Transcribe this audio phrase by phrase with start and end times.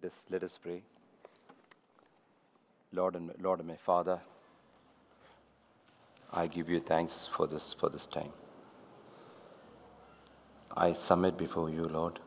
[0.00, 0.80] Let us, let us pray.
[2.92, 4.20] Lord and Lord and my Father,
[6.32, 8.30] I give you thanks for this for this time.
[10.76, 12.20] I submit before you, Lord.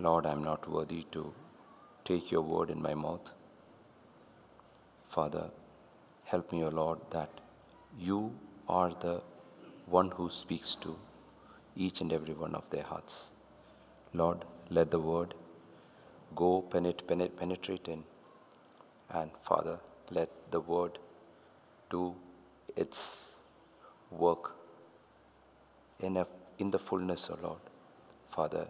[0.00, 1.32] Lord, I am not worthy to
[2.04, 3.30] take your word in my mouth.
[5.08, 5.50] Father,
[6.24, 7.30] help me, O Lord, that
[7.96, 8.32] you
[8.68, 9.20] are the
[9.86, 10.96] one who speaks to
[11.76, 13.30] each and every one of their hearts.
[14.12, 15.34] Lord, let the word
[16.34, 18.04] go penet- penet- penetrate in.
[19.10, 19.78] And Father,
[20.10, 20.98] let the word
[21.90, 22.14] do
[22.76, 23.30] its
[24.10, 24.52] work
[26.00, 26.26] in, a,
[26.58, 27.60] in the fullness, O Lord.
[28.30, 28.66] Father,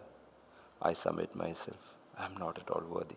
[0.81, 1.77] I submit myself.
[2.17, 3.15] I am not at all worthy.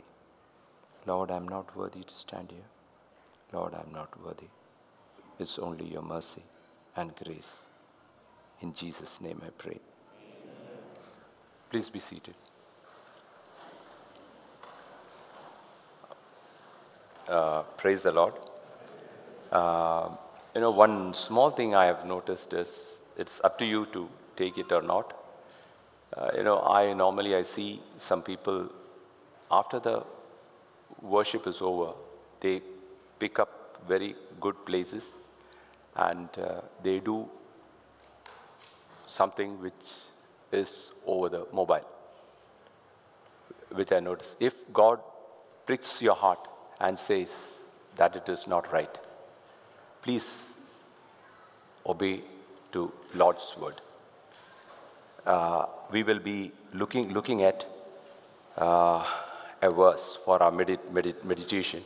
[1.06, 2.68] Lord, I am not worthy to stand here.
[3.52, 4.48] Lord, I am not worthy.
[5.38, 6.42] It's only your mercy
[6.96, 7.52] and grace.
[8.60, 9.80] In Jesus' name I pray.
[11.70, 12.34] Please be seated.
[17.28, 18.34] Uh, praise the Lord.
[19.50, 20.10] Uh,
[20.54, 22.68] you know, one small thing I have noticed is
[23.16, 25.14] it's up to you to take it or not.
[26.14, 28.68] Uh, you know, I normally I see some people
[29.50, 30.02] after the
[31.00, 31.92] worship is over,
[32.40, 32.60] they
[33.18, 35.04] pick up very good places
[35.96, 37.26] and uh, they do
[39.06, 39.72] something which
[40.52, 41.86] is over the mobile,
[43.72, 44.36] which I notice.
[44.38, 45.00] If God
[45.66, 46.48] pricks your heart
[46.80, 47.30] and says
[47.96, 48.98] that it is not right,
[50.02, 50.48] please
[51.86, 52.22] obey
[52.72, 53.80] to Lord's word.
[55.26, 57.64] Uh, we will be looking, looking at
[58.58, 59.04] uh,
[59.62, 61.82] a verse for our medit- medit- meditation.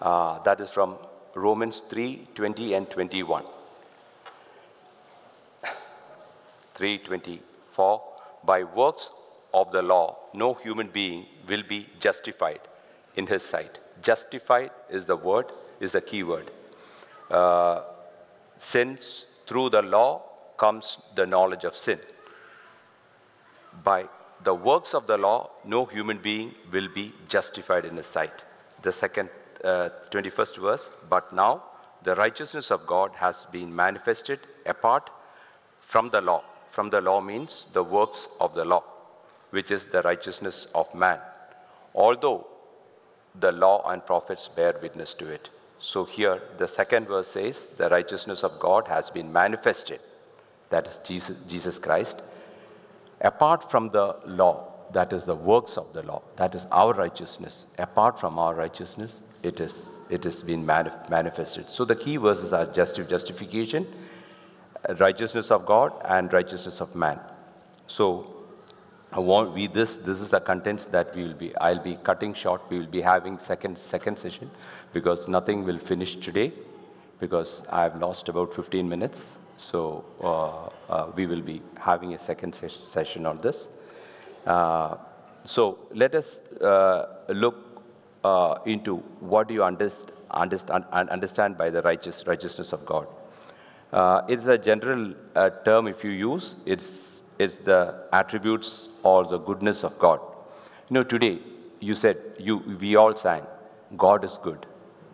[0.00, 0.96] Uh, that is from
[1.34, 3.44] Romans 3 20 and 21.
[6.74, 8.02] 324
[8.42, 9.10] By works
[9.52, 12.60] of the law, no human being will be justified
[13.16, 13.78] in his sight.
[14.02, 15.46] Justified is the word,
[15.80, 16.50] is the key word.
[17.30, 17.82] Uh,
[18.58, 20.22] since through the law
[20.56, 21.98] comes the knowledge of sin.
[23.84, 24.08] By
[24.42, 28.32] the works of the law, no human being will be justified in his sight.
[28.82, 29.28] The second,
[29.62, 31.62] uh, 21st verse, but now
[32.02, 35.10] the righteousness of God has been manifested apart
[35.80, 36.42] from the law.
[36.70, 38.84] From the law means the works of the law,
[39.50, 41.18] which is the righteousness of man.
[41.94, 42.46] Although
[43.38, 45.48] the law and prophets bear witness to it.
[45.78, 50.00] So here, the second verse says, the righteousness of God has been manifested.
[50.68, 52.22] That is Jesus, Jesus Christ.
[53.20, 57.66] Apart from the law, that is the works of the law, that is our righteousness.
[57.78, 61.66] Apart from our righteousness, it is it has been manif- manifested.
[61.70, 63.86] So the key verses are justi- justification,
[64.98, 67.20] righteousness of God, and righteousness of man.
[67.86, 68.39] So
[69.12, 72.62] I this this is the contents that we will be I'll be cutting short.
[72.70, 74.50] We will be having second second session
[74.92, 76.52] because nothing will finish today
[77.18, 79.36] because I have lost about 15 minutes.
[79.58, 83.68] So uh, uh, we will be having a second ses- session on this.
[84.46, 84.96] Uh,
[85.44, 86.26] so let us
[86.62, 87.56] uh, look
[88.22, 93.06] uh, into what do you underst- understand, understand by the righteous righteousness of God.
[93.92, 95.14] Uh, it's a general
[95.64, 96.56] term if you use.
[96.64, 97.09] It's,
[97.42, 97.78] it's the
[98.20, 98.70] attributes
[99.02, 100.20] or the goodness of God.
[100.88, 101.38] You know, today
[101.80, 103.42] you said, you, we all sang,
[103.96, 104.66] God is good.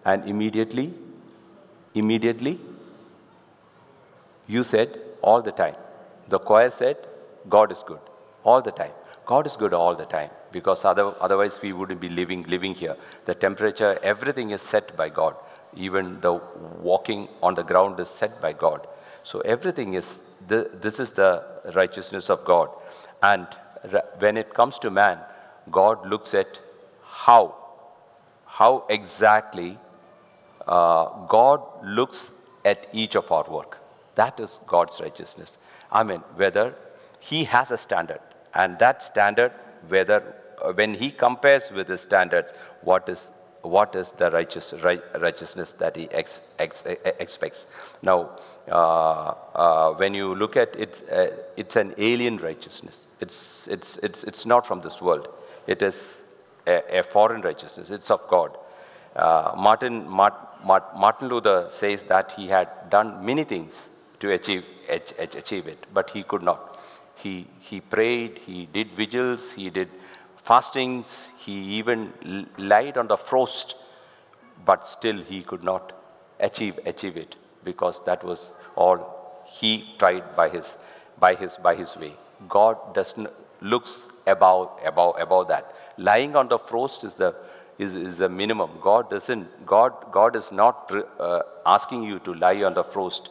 [0.05, 0.93] And immediately,
[1.95, 2.59] immediately,
[4.47, 5.77] you said all the time.
[6.29, 6.97] The choir said,
[7.49, 8.01] God is good
[8.45, 8.93] all the time.
[9.27, 12.97] God is good all the time because other, otherwise we wouldn't be living, living here.
[13.25, 15.35] The temperature, everything is set by God.
[15.75, 16.41] Even the
[16.81, 18.87] walking on the ground is set by God.
[19.25, 22.69] So everything is, the, this is the righteousness of God.
[23.23, 23.47] And
[24.19, 25.19] when it comes to man,
[25.71, 26.59] God looks at
[27.03, 27.57] how,
[28.45, 29.79] how exactly
[30.67, 32.31] uh, God looks
[32.65, 33.79] at each of our work.
[34.17, 35.59] That is God's righteousness.
[35.91, 36.75] I mean, whether
[37.21, 38.21] He has a standard,
[38.55, 39.53] and that standard,
[39.89, 42.53] whether uh, when He compares with His standards,
[42.83, 43.31] what is
[43.63, 47.67] what is the righteous, right, righteousness that He ex, ex, expects?
[48.01, 53.07] Now, when you look at it, uh, it's an alien righteousness.
[53.21, 55.29] It's it's it's it's not from this world.
[55.67, 56.21] It is
[56.67, 57.91] a, a foreign righteousness.
[57.91, 58.57] It's of God.
[59.15, 60.35] Uh, Martin, Mart,
[60.65, 63.75] Mart, Martin Luther says that he had done many things
[64.21, 66.79] to achieve, ach- ach- achieve it, but he could not.
[67.15, 69.89] He, he prayed, he did vigils, he did
[70.45, 73.75] fastings, he even lied on the frost,
[74.67, 75.93] but still he could not
[76.39, 77.37] achieve, achieve it
[77.67, 78.53] because that was
[78.85, 78.99] all
[79.59, 80.77] he tried by his,
[81.19, 82.15] by his, by his way.
[82.49, 83.93] God does not, looks
[84.27, 85.75] above, above, above that.
[85.99, 87.35] Lying on the frost is the,
[87.79, 88.71] is, is the minimum.
[88.81, 93.31] God doesn't, God, God is not uh, asking you to lie on the frost.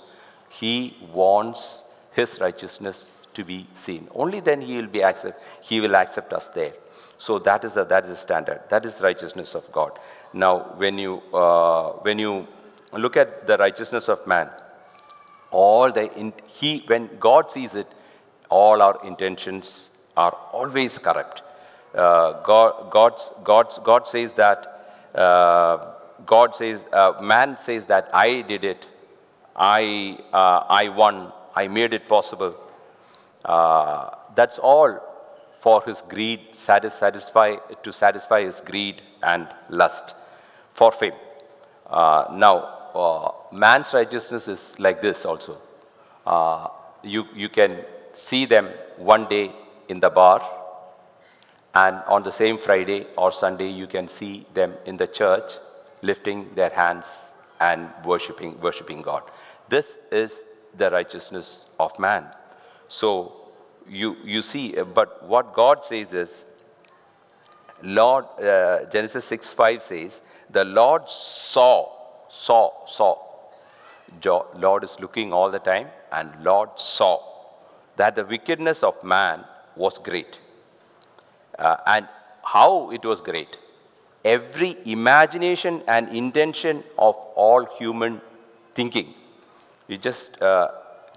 [0.50, 1.84] He wants
[2.14, 4.08] his righteousness to be seen.
[4.14, 6.74] Only then he will be accept, he will accept us there.
[7.18, 8.62] So that is a, that is standard.
[8.70, 10.00] That is righteousness of God.
[10.34, 12.48] Now, when you, uh, when you
[12.98, 14.50] look at the righteousness of man,
[15.52, 17.88] all the, in, he, when God sees it,
[18.50, 21.42] all our intentions are always corrupt.
[21.94, 25.94] Uh, God, God's, God's, God says that, uh,
[26.26, 28.88] God says, uh, man says that I did it,
[29.56, 32.56] I, uh, I won, I made it possible.
[33.44, 35.00] Uh, that's all
[35.62, 40.14] for his greed, satisfy, to satisfy his greed and lust
[40.74, 41.14] for fame.
[41.88, 42.75] Uh, now,
[43.52, 45.58] man's righteousness is like this also.
[46.26, 46.68] Uh,
[47.04, 47.84] you, you can
[48.14, 49.52] see them one day
[49.90, 50.42] in the bar,
[51.74, 55.52] and on the same Friday or Sunday, you can see them in the church
[56.02, 57.06] lifting their hands
[57.60, 59.24] and worshiping, worshiping God.
[59.70, 60.46] This is
[60.78, 62.28] the righteousness of man.
[62.88, 63.34] So
[63.88, 66.46] you, you see, but what God says is,
[67.84, 71.90] Lord, uh, Genesis 6 5 says, the Lord saw,
[72.30, 73.18] saw, saw.
[74.56, 77.22] Lord is looking all the time, and Lord saw
[77.98, 79.44] that the wickedness of man
[79.76, 80.38] was great.
[81.58, 82.08] Uh, and
[82.44, 83.58] how it was great.
[84.24, 88.22] Every imagination and intention of all human
[88.74, 89.14] thinking.
[89.88, 90.70] You just uh,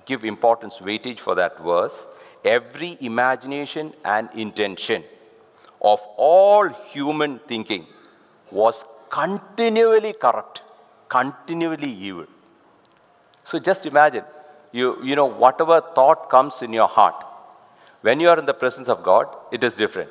[0.07, 1.95] give importance, weightage for that verse.
[2.45, 5.05] Every imagination and intention
[5.81, 7.87] of all human thinking
[8.51, 10.63] was continually corrupt,
[11.09, 12.27] continually evil.
[13.45, 14.25] So just imagine,
[14.73, 17.25] you, you know, whatever thought comes in your heart,
[18.03, 20.11] when you are in the presence of God, it is different.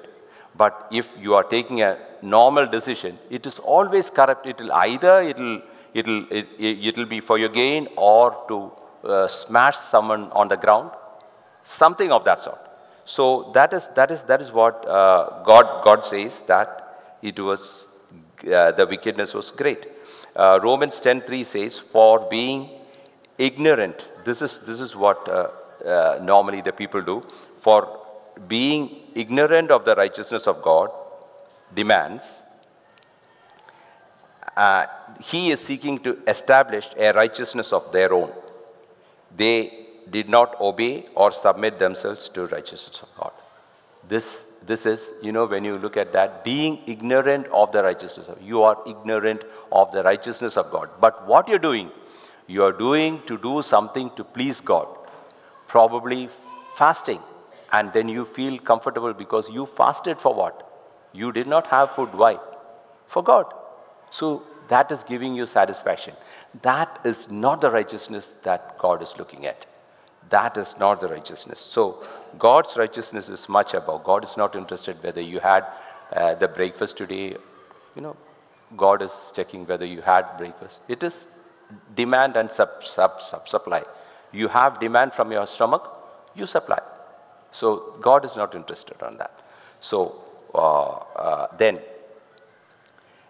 [0.56, 4.46] But if you are taking a normal decision, it is always corrupt.
[4.48, 5.62] It will either it'll,
[5.94, 8.72] it'll, it, it'll be for your gain or to
[9.08, 10.92] uh, smash someone on the ground,
[11.64, 12.60] something of that sort.
[13.06, 17.86] So that is, that is, that is what uh, God, God says that it was
[18.52, 19.88] uh, the wickedness was great.
[20.38, 22.70] Uh, Romans 10.3 says, for being
[23.40, 25.48] ignorant, this is, this is what uh,
[25.84, 27.26] uh, normally the people do,
[27.60, 28.06] for
[28.48, 30.92] being ignorant of the righteousness of God
[31.74, 32.44] demands,
[34.56, 34.86] uh,
[35.22, 38.32] he is seeking to establish a righteousness of their own.
[39.36, 43.32] They did not obey or submit themselves to righteousness of God.
[44.08, 48.28] This this is, you know, when you look at that, being ignorant of the righteousness
[48.28, 50.90] of you are ignorant of the righteousness of God.
[51.00, 51.90] But what you're doing,
[52.48, 54.88] you are doing to do something to please God.
[55.68, 56.30] Probably
[56.78, 57.22] fasting.
[57.72, 60.64] And then you feel comfortable because you fasted for what?
[61.14, 62.14] You did not have food.
[62.14, 62.38] Why?
[63.08, 63.54] For God.
[64.12, 66.14] So that is giving you satisfaction.
[66.62, 69.66] That is not the righteousness that God is looking at.
[70.30, 71.60] That is not the righteousness.
[71.60, 72.06] So
[72.38, 74.04] God's righteousness is much above.
[74.04, 75.66] God is not interested whether you had
[76.14, 77.36] uh, the breakfast today.
[77.96, 78.16] You know,
[78.76, 80.80] God is checking whether you had breakfast.
[80.88, 81.26] It is
[81.96, 83.84] demand and sub, sub, sub supply.
[84.32, 85.90] You have demand from your stomach,
[86.36, 86.80] you supply.
[87.52, 89.40] So God is not interested on that.
[89.80, 90.22] So
[90.54, 91.80] uh, uh, then,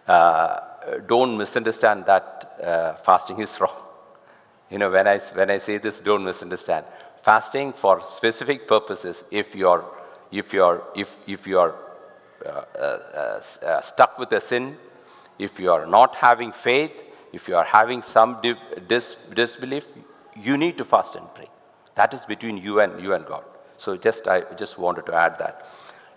[0.06, 0.60] uh,
[1.06, 3.82] don't misunderstand that uh, fasting is wrong.
[4.70, 6.84] You know, when I, when I say this, don't misunderstand.
[7.28, 9.84] Fasting for specific purposes, if you're,
[10.32, 11.74] if you're, if, if you're
[12.46, 14.78] uh, uh, uh, stuck with a sin,
[15.38, 16.90] if you are not having faith,
[17.34, 18.38] if you are having some
[18.88, 19.84] dis disbelief,
[20.34, 21.50] you need to fast and pray.
[21.96, 23.44] That is between you and you and God.
[23.76, 25.68] So just I just wanted to add that.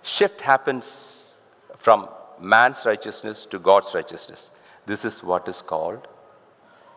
[0.03, 1.33] Shift happens
[1.77, 2.07] from
[2.39, 4.51] man's righteousness to God's righteousness.
[4.85, 6.07] This is what is called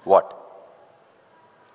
[0.04, 0.43] what?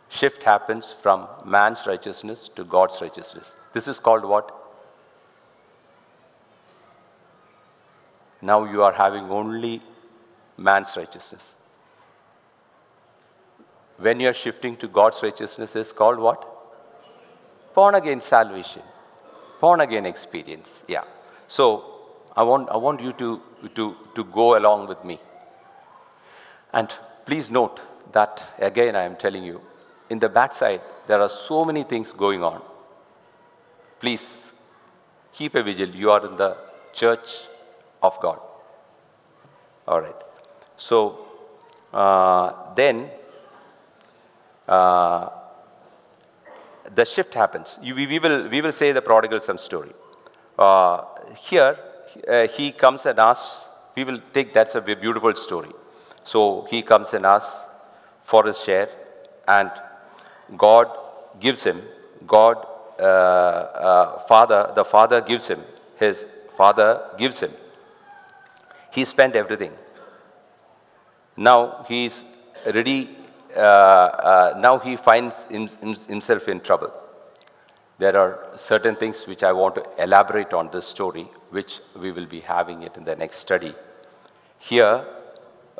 [0.09, 3.55] Shift happens from man's righteousness to God's righteousness.
[3.73, 4.55] This is called what?
[8.41, 9.81] Now you are having only
[10.57, 11.43] man's righteousness.
[13.97, 16.45] When you are shifting to God's righteousness, is called what?
[17.75, 18.81] Born again salvation,
[19.59, 20.83] born again experience.
[20.87, 21.03] Yeah.
[21.47, 21.83] So
[22.35, 23.41] I want, I want you to,
[23.75, 25.19] to, to go along with me.
[26.71, 26.89] And
[27.25, 27.81] please note
[28.13, 29.61] that, again, I am telling you,
[30.09, 32.61] in the backside, there are so many things going on.
[33.99, 34.51] Please
[35.33, 35.89] keep a vigil.
[35.89, 36.57] You are in the
[36.93, 37.29] church
[38.01, 38.39] of God.
[39.87, 40.15] All right.
[40.77, 41.25] So
[41.93, 43.09] uh, then
[44.67, 45.29] uh,
[46.93, 47.77] the shift happens.
[47.81, 49.93] You, we, we, will, we will say the prodigal son story.
[50.57, 51.03] Uh,
[51.35, 51.77] here,
[52.27, 53.47] uh, he comes and asks,
[53.95, 55.71] we will take that's a beautiful story.
[56.25, 57.55] So he comes and asks
[58.23, 58.89] for his share,
[59.47, 59.71] and
[60.57, 60.87] God
[61.39, 61.81] gives him,
[62.27, 62.65] God,
[62.99, 65.61] uh, uh, Father, the Father gives him,
[65.97, 66.25] his
[66.57, 67.51] Father gives him.
[68.91, 69.71] He spent everything.
[71.37, 72.23] Now he is
[72.65, 73.17] ready,
[73.55, 75.35] uh, uh, now he finds
[76.07, 76.91] himself in trouble.
[77.97, 82.25] There are certain things which I want to elaborate on this story, which we will
[82.25, 83.75] be having it in the next study.
[84.57, 85.05] Here,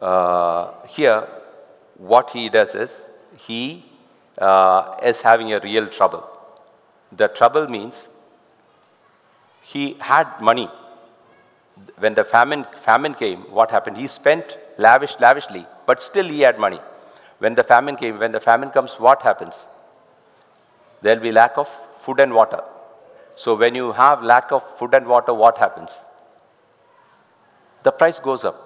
[0.01, 1.27] uh, here,
[1.97, 2.91] what he does is,
[3.35, 3.88] he
[4.39, 6.27] uh, is having a real trouble.
[7.11, 7.95] The trouble means
[9.61, 10.69] he had money.
[11.97, 13.97] When the famine, famine came, what happened?
[13.97, 16.79] He spent lavish, lavishly, but still he had money.
[17.39, 19.55] When the famine came, when the famine comes, what happens?
[21.01, 21.69] There will be lack of
[22.01, 22.61] food and water.
[23.35, 25.91] So when you have lack of food and water, what happens?
[27.83, 28.65] The price goes up.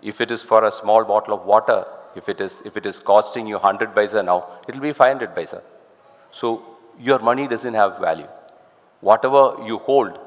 [0.00, 1.84] If it is for a small bottle of water,
[2.16, 5.34] if it is, if it is costing you 100 paisa now, it will be 500
[5.34, 5.62] paisa.
[6.32, 6.62] So
[6.98, 8.28] your money doesn't have value.
[9.00, 10.18] Whatever you hold,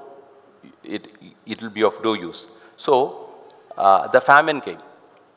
[0.84, 1.08] it,
[1.46, 2.48] it will be of no use.
[2.78, 3.30] So
[3.78, 4.80] uh, the famine came.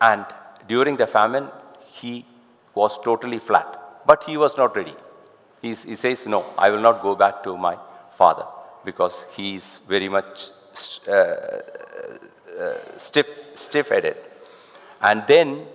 [0.01, 0.25] And
[0.69, 1.49] during the famine,
[1.93, 2.27] he
[2.75, 3.81] was totally flat.
[4.07, 4.95] But he was not ready.
[5.63, 7.79] He, he says, no, I will not go back to my
[8.19, 8.45] father
[8.85, 10.51] because he is very much
[11.09, 14.17] uh, uh, stiff, stiff-headed.
[15.01, 15.67] And then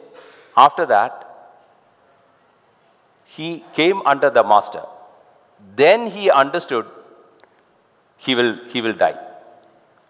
[0.65, 1.25] after that,
[3.37, 4.83] he came under the master.
[5.75, 6.85] Then he understood
[8.17, 9.17] he will, he will die.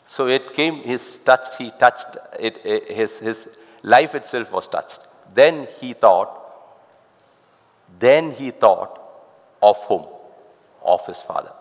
[0.08, 2.58] So it came, his touched, he touched, it,
[3.00, 3.48] his, his
[3.84, 5.00] life itself was touched.
[5.34, 6.36] Then he thought,
[8.00, 9.00] then he thought
[9.62, 10.06] of whom?
[10.84, 11.52] Of his father.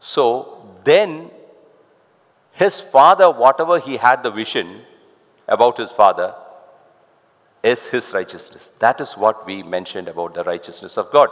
[0.00, 0.26] So
[0.84, 1.30] then
[2.52, 4.82] his father, whatever he had the vision
[5.48, 6.34] about his father,
[7.62, 8.72] is his righteousness.
[8.78, 11.28] That is what we mentioned about the righteousness of God.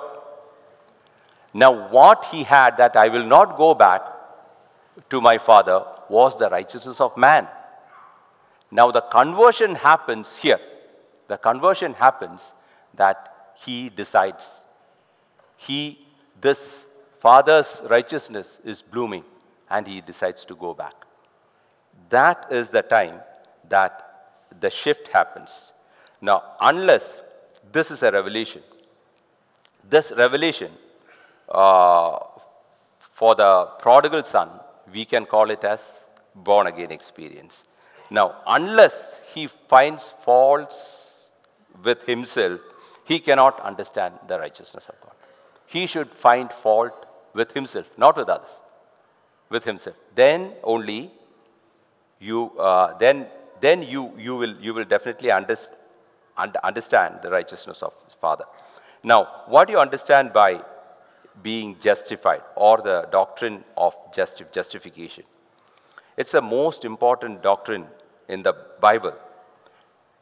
[1.53, 4.03] Now, what he had that I will not go back
[5.11, 7.49] to my father was the righteousness of man.
[8.71, 10.59] Now, the conversion happens here.
[11.29, 12.43] The conversion happens
[12.95, 14.49] that he decides.
[15.57, 16.07] He,
[16.41, 16.85] this
[17.21, 19.25] father's righteousness is blooming
[19.71, 20.95] and he decides to go back.
[22.11, 23.21] That is the time
[23.69, 25.73] that the shift happens.
[26.29, 27.07] Now, unless
[27.71, 28.63] this is a revelation,
[29.95, 30.73] this revelation
[31.51, 32.19] uh,
[33.13, 33.51] for the
[33.83, 34.49] prodigal son,
[34.91, 35.83] we can call it as
[36.35, 37.65] born again experience.
[38.09, 38.97] Now, unless
[39.35, 41.29] he finds faults
[41.83, 42.59] with himself,
[43.05, 45.13] he cannot understand the righteousness of God.
[45.67, 48.57] He should find fault with himself, not with others,
[49.51, 49.97] with himself.
[50.15, 51.11] Then only
[52.19, 53.27] you, uh, then,
[53.61, 55.81] then you, you, will, you will definitely understand
[56.37, 58.45] and understand the righteousness of his Father.
[59.03, 60.63] Now, what do you understand by
[61.43, 65.25] being justified or the doctrine of justi justification?
[66.17, 67.87] It's the most important doctrine
[68.29, 69.15] in the Bible.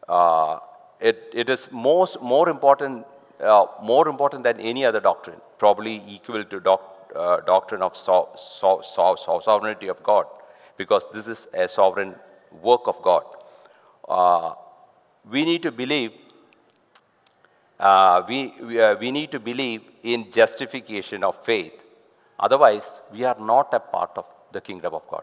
[0.09, 0.59] Uh,
[1.01, 3.07] it, it is most, more, important,
[3.41, 6.81] uh, more important than any other doctrine, probably equal to doc,
[7.15, 10.27] uh, doctrine of so, so, so, sovereignty of God,
[10.77, 12.15] because this is a sovereign
[12.63, 13.25] work of God.
[14.09, 14.55] Uh,
[15.31, 16.13] we need to believe,
[17.79, 21.73] uh, we, we, uh, we need to believe in justification of faith.
[22.39, 25.23] Otherwise, we are not a part of the kingdom of God.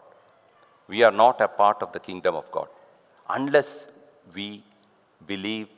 [0.88, 2.68] We are not a part of the kingdom of God
[3.28, 3.86] unless
[4.34, 4.62] we
[5.26, 5.68] believe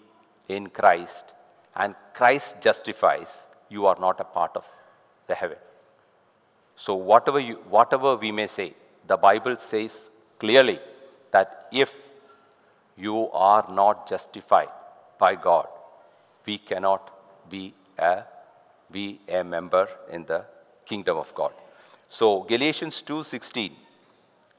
[0.49, 1.33] in Christ
[1.77, 3.31] and Christ justifies,
[3.69, 4.65] you are not a part of
[5.27, 5.59] the heaven.
[6.77, 8.75] So whatever, you, whatever we may say,
[9.07, 10.81] the Bible says clearly
[11.33, 11.93] that if
[12.97, 14.69] you are not justified
[15.19, 15.67] by God,
[16.47, 17.11] we cannot
[17.49, 18.23] be a,
[18.91, 20.45] be a member in the
[20.85, 21.53] kingdom of God.
[22.09, 23.73] So Galatians 2.16,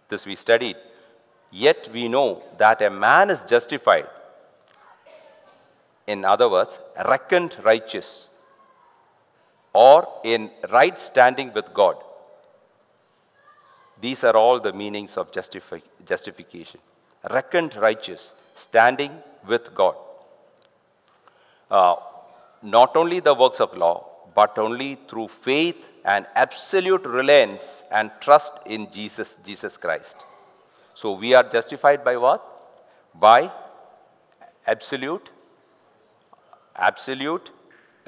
[0.09, 0.77] this we studied.
[1.51, 4.07] Yet we know that a man is justified,
[6.07, 8.29] in other words, reckoned righteous,
[9.73, 11.97] or in right standing with God.
[14.01, 16.79] These are all the meanings of justifi justification
[17.29, 19.11] reckoned righteous, standing
[19.47, 19.95] with God.
[21.69, 21.95] Uh,
[22.61, 28.53] not only the works of law, but only through faith and absolute reliance and trust
[28.65, 30.15] in Jesus, Jesus Christ.
[30.95, 32.41] So we are justified by what?
[33.15, 33.51] By
[34.65, 35.29] absolute,
[36.75, 37.49] absolute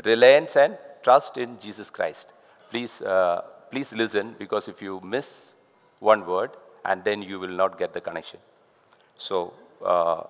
[0.03, 2.27] reliance and trust in Jesus Christ.
[2.69, 3.41] Please uh,
[3.71, 5.53] please listen because if you miss
[5.99, 6.51] one word,
[6.83, 8.39] and then you will not get the connection.
[9.17, 9.53] So,
[9.83, 10.23] uh,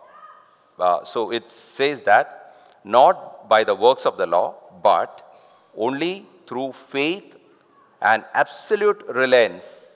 [0.80, 5.22] uh, so it says that not by the works of the law, but
[5.76, 7.36] only through faith
[8.02, 9.88] and absolute reliance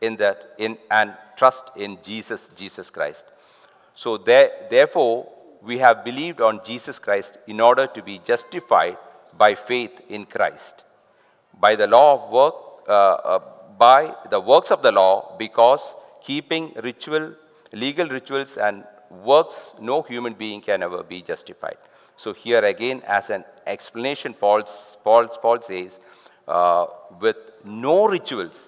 [0.00, 3.24] in that in and trust in Jesus, Jesus Christ.
[3.94, 5.28] So there, therefore,
[5.62, 8.96] we have believed on Jesus Christ in order to be justified
[9.36, 10.84] by faith in Christ.
[11.58, 12.54] By the law of work,
[12.88, 13.40] uh, uh,
[13.78, 17.34] by the works of the law, because keeping ritual,
[17.72, 21.78] legal rituals and works, no human being can ever be justified.
[22.16, 24.66] So here again, as an explanation, Paul
[25.62, 26.00] says,
[26.46, 26.86] uh,
[27.20, 28.58] with no rituals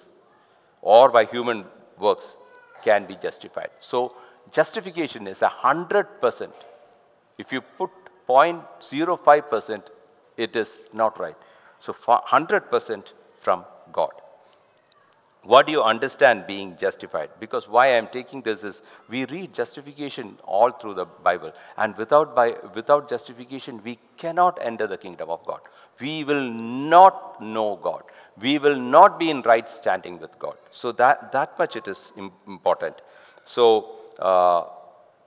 [0.81, 1.65] or by human
[1.99, 2.23] works
[2.83, 3.69] can be justified.
[3.79, 4.15] So
[4.51, 6.53] justification is a hundred percent.
[7.37, 7.89] If you put
[8.27, 9.89] 0.05 percent,
[10.37, 11.35] it is not right.
[11.79, 14.11] So 100 percent from God.
[15.43, 17.31] What do you understand being justified?
[17.39, 22.35] Because why I'm taking this is we read justification all through the Bible, and without,
[22.35, 25.61] by, without justification, we cannot enter the kingdom of God.
[25.99, 28.03] We will not know God.
[28.39, 30.57] We will not be in right standing with God.
[30.71, 32.13] So that, that much it is
[32.47, 33.01] important.
[33.45, 34.65] So uh,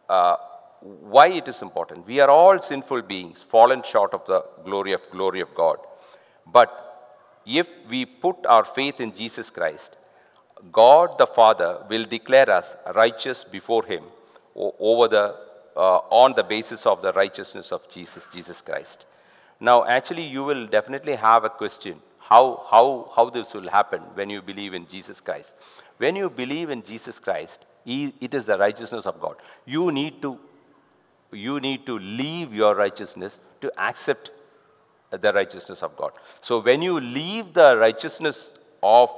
[0.08, 0.36] uh,
[0.80, 2.06] why it is important?
[2.06, 5.78] We are all sinful beings, fallen short of the glory of glory of God.
[6.46, 6.70] But
[7.46, 9.96] if we put our faith in Jesus Christ,
[10.72, 14.04] God the Father will declare us righteous before Him
[14.56, 15.36] over the,
[15.76, 19.04] uh, on the basis of the righteousness of Jesus, Jesus Christ.
[19.60, 24.30] Now, actually, you will definitely have a question how, how, how this will happen when
[24.30, 25.52] you believe in Jesus Christ.
[25.98, 29.36] When you believe in Jesus Christ, he, it is the righteousness of God.
[29.66, 30.38] You need to,
[31.32, 34.30] you need to leave your righteousness to accept
[35.10, 36.12] the righteousness of God.
[36.42, 39.10] So when you leave the righteousness of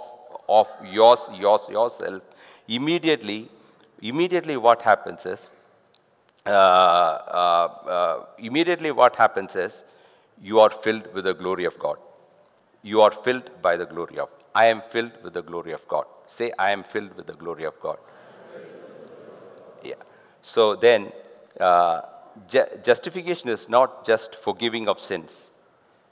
[0.48, 2.22] of yours, yours, yourself,
[2.68, 3.50] immediately,
[4.02, 5.40] immediately what happens is,
[6.46, 9.84] uh, uh, uh, immediately what happens is,
[10.40, 11.96] you are filled with the glory of God.
[12.82, 14.28] You are filled by the glory of.
[14.54, 16.04] I am filled with the glory of God.
[16.28, 17.98] Say, I am filled with the glory of God.
[19.82, 19.94] Yeah.
[20.42, 21.12] So then,
[21.58, 22.02] uh,
[22.48, 25.50] ju justification is not just forgiving of sins.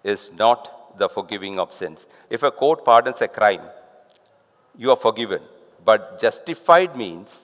[0.03, 2.07] Is not the forgiving of sins.
[2.31, 3.63] If a court pardons a crime,
[4.77, 5.41] you are forgiven.
[5.85, 7.35] But justified means,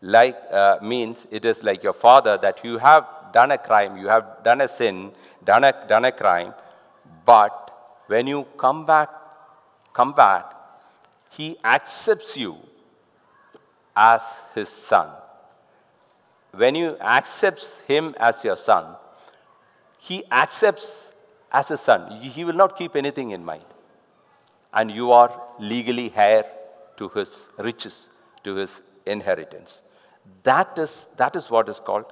[0.00, 4.06] like, uh, means it is like your father that you have done a crime, you
[4.08, 5.12] have done a sin,
[5.44, 6.54] done a, done a crime,
[7.26, 7.70] but
[8.06, 9.08] when you come back,
[9.92, 10.44] come back,
[11.30, 12.56] he accepts you
[13.96, 14.22] as
[14.54, 15.08] his son.
[16.52, 18.94] When you accept him as your son,
[19.98, 21.10] he accepts
[21.50, 22.20] as a son.
[22.20, 23.64] He will not keep anything in mind
[24.74, 26.44] and you are legally heir
[26.96, 28.08] to his riches,
[28.42, 29.82] to his inheritance.
[30.42, 32.06] That is, that is what is called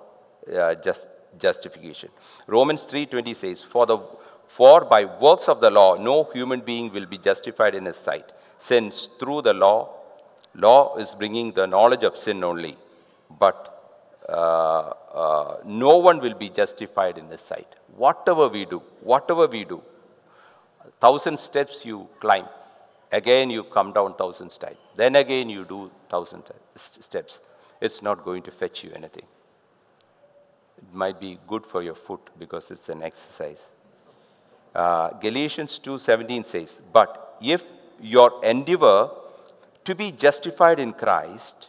[0.56, 2.10] uh, just, justification.
[2.46, 3.98] Romans 3.20 says, for, the,
[4.48, 8.32] for by works of the law, no human being will be justified in his sight,
[8.58, 9.94] since through the law,
[10.54, 12.76] law is bringing the knowledge of sin only,
[13.38, 13.68] but
[14.28, 17.66] uh, uh, no one will be justified in his sight.
[17.96, 19.82] Whatever we do, whatever we do,
[21.00, 22.46] thousand steps you climb,
[23.10, 26.44] again you come down thousand steps, then again you do thousand
[26.76, 27.38] steps.
[27.80, 29.26] It's not going to fetch you anything.
[30.78, 33.62] It might be good for your foot because it's an exercise.
[34.74, 37.62] Uh, Galatians 2.17 says, But if
[38.00, 39.10] your endeavor
[39.84, 41.68] to be justified in Christ,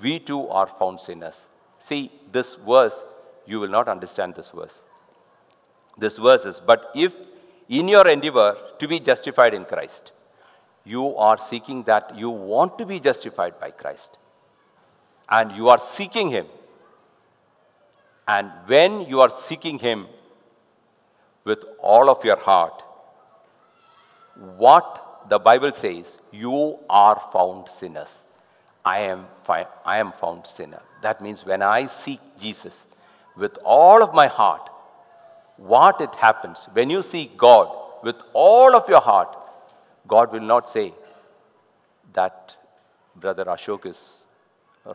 [0.00, 1.36] we too are found sinners.
[1.80, 2.94] See, this verse,
[3.46, 4.74] you will not understand this verse.
[5.96, 7.14] This verse is, but if
[7.68, 10.12] in your endeavor to be justified in Christ.
[10.84, 14.16] You are seeking that you want to be justified by Christ.
[15.28, 16.46] And you are seeking Him.
[18.26, 20.06] And when you are seeking Him
[21.44, 22.82] with all of your heart,
[24.56, 28.08] what the Bible says, you are found sinners.
[28.84, 30.80] I am, I am found sinner.
[31.02, 32.86] That means when I seek Jesus
[33.36, 34.70] with all of my heart,
[35.58, 37.68] what it happens when you seek God
[38.02, 39.36] with all of your heart,
[40.06, 40.94] God will not say
[42.14, 42.54] that
[43.16, 43.98] brother Ashok is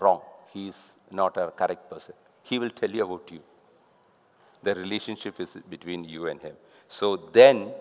[0.02, 0.22] wrong.
[0.52, 0.76] He is
[1.12, 2.16] not a correct person.
[2.44, 3.42] He will tell you about you.
[4.64, 6.56] The relationship is between you and him.
[6.88, 7.72] So then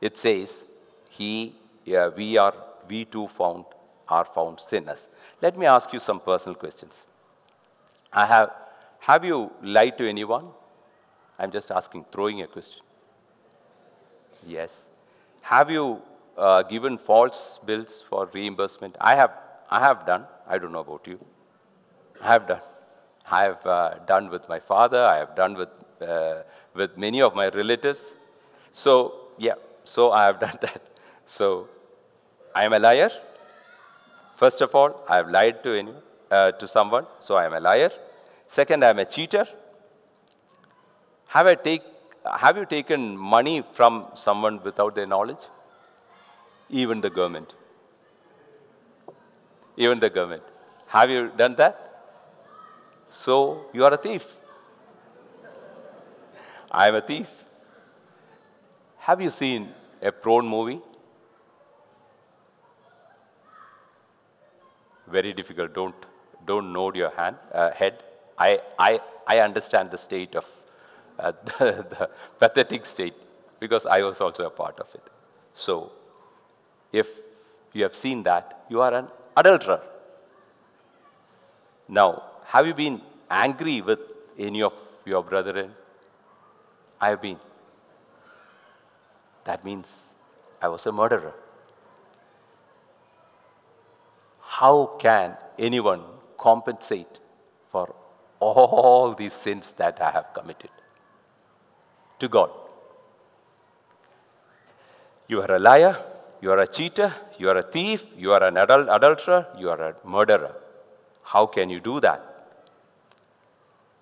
[0.00, 0.52] it says,
[1.08, 2.54] he, yeah, we are,
[2.88, 3.64] we too found,
[4.08, 5.08] are found sinners.
[5.42, 6.94] Let me ask you some personal questions.
[8.12, 8.50] I have,
[9.00, 10.46] have you lied to anyone?
[11.38, 12.82] I'm just asking, throwing a question.
[14.46, 14.70] Yes.
[15.42, 16.00] Have you
[16.36, 18.96] uh, given false bills for reimbursement?
[19.00, 19.32] I have,
[19.70, 20.24] I have done.
[20.48, 21.18] I don't know about you.
[22.22, 22.60] I have done.
[23.30, 25.02] I have uh, done with my father.
[25.02, 25.68] I have done with,
[26.00, 26.42] uh,
[26.74, 28.00] with many of my relatives.
[28.72, 30.82] So, yeah, so I have done that.
[31.26, 31.68] So,
[32.54, 33.10] I am a liar.
[34.36, 37.60] First of all, I have lied to, anyone, uh, to someone, so I am a
[37.60, 37.90] liar.
[38.48, 39.46] Second, I am a cheater.
[41.26, 41.82] Have, I take,
[42.40, 45.44] have you taken money from someone without their knowledge?
[46.70, 47.52] Even the government.
[49.76, 50.42] Even the government.
[50.88, 51.86] Have you done that?
[53.24, 54.24] So you are a thief.
[56.70, 57.28] I am a thief.
[58.98, 59.68] Have you seen
[60.02, 60.80] a prawn movie?
[65.08, 65.74] Very difficult.
[65.74, 65.94] Don't,
[66.46, 68.02] don't nod your hand, uh, head.
[68.36, 70.44] I, I, I understand the state of
[71.58, 73.14] the, the pathetic state
[73.60, 75.02] because I was also a part of it.
[75.54, 75.92] So,
[76.92, 77.08] if
[77.72, 79.80] you have seen that, you are an adulterer.
[81.88, 83.00] Now, have you been
[83.30, 84.00] angry with
[84.38, 84.74] any of
[85.04, 85.72] your brethren?
[87.00, 87.38] I have been.
[89.44, 89.90] That means
[90.60, 91.32] I was a murderer.
[94.40, 96.02] How can anyone
[96.38, 97.18] compensate
[97.70, 97.94] for
[98.40, 100.70] all these sins that I have committed
[102.20, 102.50] to God?
[105.28, 105.96] You are a liar,
[106.40, 109.80] you are a cheater, you are a thief, you are an adul- adulterer, you are
[109.80, 110.54] a murderer.
[111.22, 112.22] How can you do that?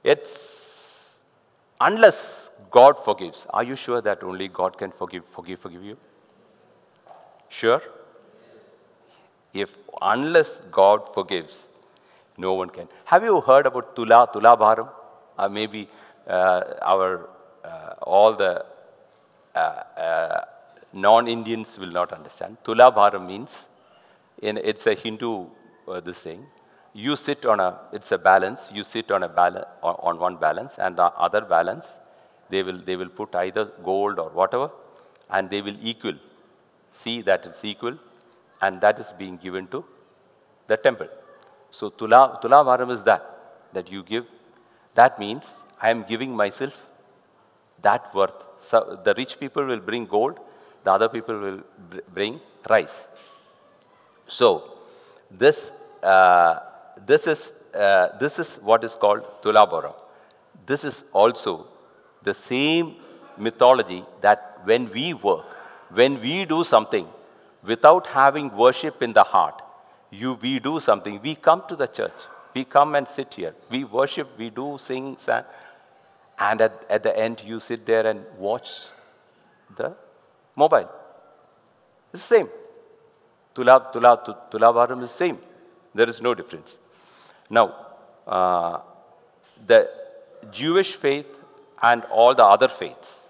[0.03, 1.22] It's
[1.81, 3.46] unless God forgives.
[3.50, 5.96] Are you sure that only God can forgive, forgive, forgive you?
[7.48, 7.81] Sure?
[9.53, 9.70] If
[10.03, 11.66] unless God forgives,
[12.37, 12.88] no one can.
[13.05, 14.88] Have you heard about Tula, Tula Bharam?
[15.38, 15.88] Uh, maybe
[16.27, 17.29] uh, our
[18.03, 18.64] all the
[19.55, 20.44] uh, uh,
[20.92, 22.57] non-Indians will not understand.
[22.64, 23.68] Tula Bharam means,
[24.42, 25.46] in, it's a Hindu
[25.88, 26.46] uh, this thing.
[26.92, 28.61] You sit on a, it's a balance.
[28.72, 31.88] You sit on a balance on, on one balance, and the other balance,
[32.50, 34.70] they will they will put either gold or whatever,
[35.31, 36.14] and they will equal.
[36.92, 37.98] See that it's equal,
[38.62, 39.85] and that is being given to
[40.68, 41.09] the temple.
[41.72, 43.22] So Tula, Tula Bharam is that,
[43.72, 44.27] that you give.
[44.94, 45.48] That means
[45.83, 46.72] I am giving myself
[47.85, 48.38] that worth.
[48.68, 50.38] So the rich people will bring gold,
[50.85, 53.07] the other people will br- bring rice.
[54.27, 54.49] So
[55.31, 55.70] this,
[56.03, 56.61] uh,
[57.07, 59.94] this, is, uh, this is what is called Tula Bharam.
[60.66, 61.66] This is also
[62.23, 62.97] the same
[63.37, 65.44] mythology that when we work,
[65.90, 67.07] when we do something
[67.62, 69.61] without having worship in the heart,
[70.11, 72.12] you, we do something, we come to the church,
[72.55, 75.16] we come and sit here, we worship, we do sing,
[76.38, 78.68] and, at, at the end you sit there and watch
[79.77, 79.94] the
[80.57, 80.90] mobile.
[82.12, 82.49] It's the same.
[83.55, 85.38] Tula, tula, tu- tula bharam is the same.
[85.94, 86.77] There is no difference.
[87.51, 87.75] Now,
[88.27, 88.81] uh,
[89.66, 89.88] the
[90.51, 91.27] Jewish faith
[91.83, 93.20] and all the other faiths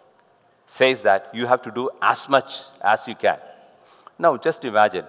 [0.67, 3.38] says that you have to do as much as you can.
[4.19, 5.05] Now, just imagine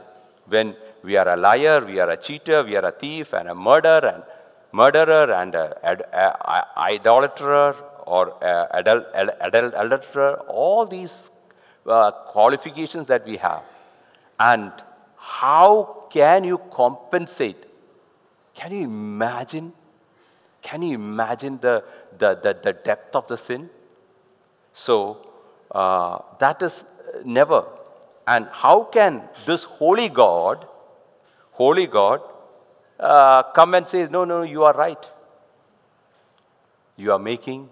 [0.48, 3.56] when we are a liar, we are a cheater, we are a thief and a
[3.56, 4.24] murderer and
[4.80, 5.56] murderer and
[6.78, 8.24] idolater or
[8.80, 9.06] adult,
[9.84, 11.30] adulterer, all these
[11.86, 13.64] uh, qualifications that we have.
[14.40, 14.72] And
[15.18, 17.66] how can you compensate?
[18.54, 19.74] Can you imagine?
[20.62, 21.84] Can you imagine the,
[22.18, 23.70] the, the, the depth of the sin?
[24.74, 24.96] So
[25.72, 26.84] uh, that is
[27.24, 27.66] never.
[28.28, 30.68] And how can this holy God,
[31.52, 32.22] holy God,
[33.00, 35.06] uh, come and say, no, no, you are right.
[36.98, 37.70] You are making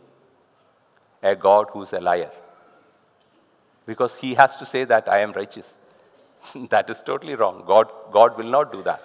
[1.21, 2.31] a God who's a liar.
[3.85, 5.65] Because he has to say that I am righteous.
[6.69, 7.63] that is totally wrong.
[7.65, 9.01] God, God will not do that.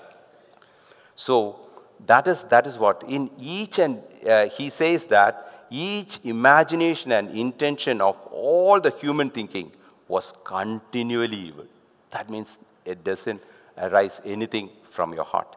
[1.14, 1.60] So
[2.06, 3.04] that is, that is what.
[3.08, 9.30] In each and uh, he says that each imagination and intention of all the human
[9.30, 9.72] thinking
[10.06, 11.66] was continually evil.
[12.10, 13.42] That means it doesn't
[13.76, 15.56] arise anything from your heart.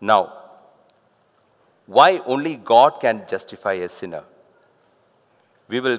[0.00, 0.32] Now,
[1.86, 4.24] why only God can justify a sinner?
[5.68, 5.98] We will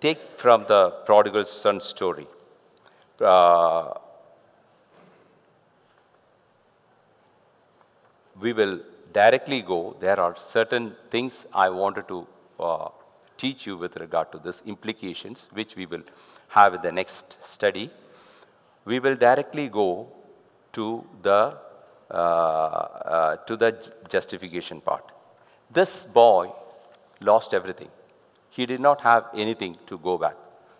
[0.00, 2.26] take from the prodigal son story.
[3.20, 3.92] Uh,
[8.40, 8.80] we will
[9.12, 9.96] directly go.
[10.00, 12.26] There are certain things I wanted to
[12.58, 12.88] uh,
[13.36, 16.02] teach you with regard to this implications, which we will
[16.48, 17.90] have in the next study.
[18.84, 20.08] We will directly go
[20.72, 21.58] to the
[22.12, 25.10] to the justification part.
[25.70, 26.52] This boy
[27.20, 27.88] lost everything.
[28.50, 30.36] He did not have anything to go back.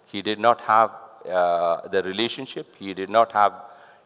[0.07, 0.91] He did not have
[1.27, 2.67] uh, the relationship.
[2.79, 3.53] He did not have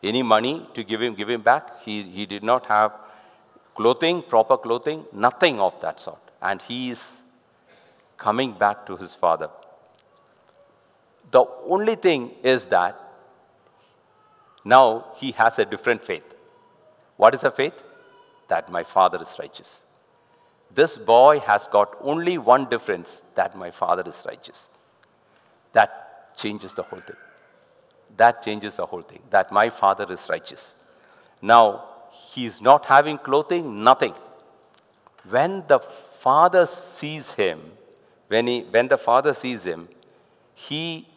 [0.02, 1.82] any money to give him, give him back.
[1.82, 2.92] He, he did not have
[3.74, 6.20] clothing, proper clothing, nothing of that sort.
[6.40, 7.02] And he is
[8.16, 9.50] coming back to his father.
[11.32, 13.00] The only thing is that
[14.64, 16.22] now he has a different faith.
[17.16, 17.74] What is the faith?
[18.48, 19.80] That my father is righteous.
[20.74, 24.68] This boy has got only one difference that my father is righteous.
[25.72, 27.16] That changes the whole thing.
[28.16, 29.22] That changes the whole thing.
[29.30, 30.74] That my father is righteous.
[31.40, 34.14] Now, he is not having clothing, nothing.
[35.28, 35.80] When the
[36.20, 37.60] father sees him,
[38.28, 39.88] when, he, when the father sees him,
[40.54, 41.08] he,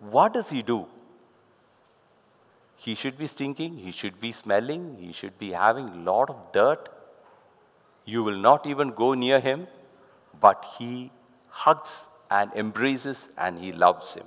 [0.00, 0.86] what does he do?
[2.86, 6.36] He should be stinking, he should be smelling, he should be having a lot of
[6.52, 6.88] dirt.
[8.04, 9.66] You will not even go near him,
[10.40, 11.10] but he
[11.48, 14.22] hugs and embraces and he loves him.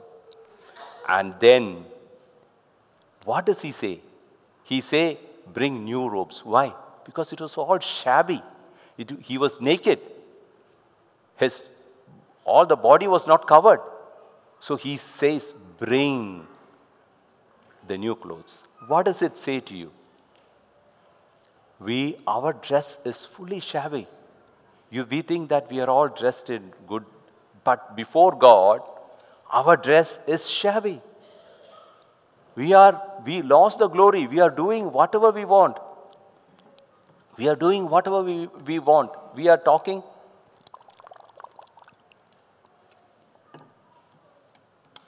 [1.07, 1.85] And then,
[3.23, 4.01] what does he say?
[4.65, 5.19] He say,
[5.53, 6.41] bring new robes.
[6.43, 6.73] Why?
[7.05, 8.43] Because it was all shabby.
[8.97, 9.99] It, he was naked.
[11.37, 11.69] His,
[12.43, 13.79] all the body was not covered.
[14.59, 16.45] So he says, bring
[17.89, 18.53] the new clothes.
[18.87, 19.91] What does it say to you?
[21.79, 24.07] We, our dress is fully shabby.
[24.89, 27.05] You, we think that we are all dressed in good,
[27.63, 28.81] but before God,
[29.51, 31.01] our dress is shabby.
[32.55, 34.27] We are, we lost the glory.
[34.27, 35.77] We are doing whatever we want.
[37.37, 39.11] We are doing whatever we, we want.
[39.35, 40.03] We are talking.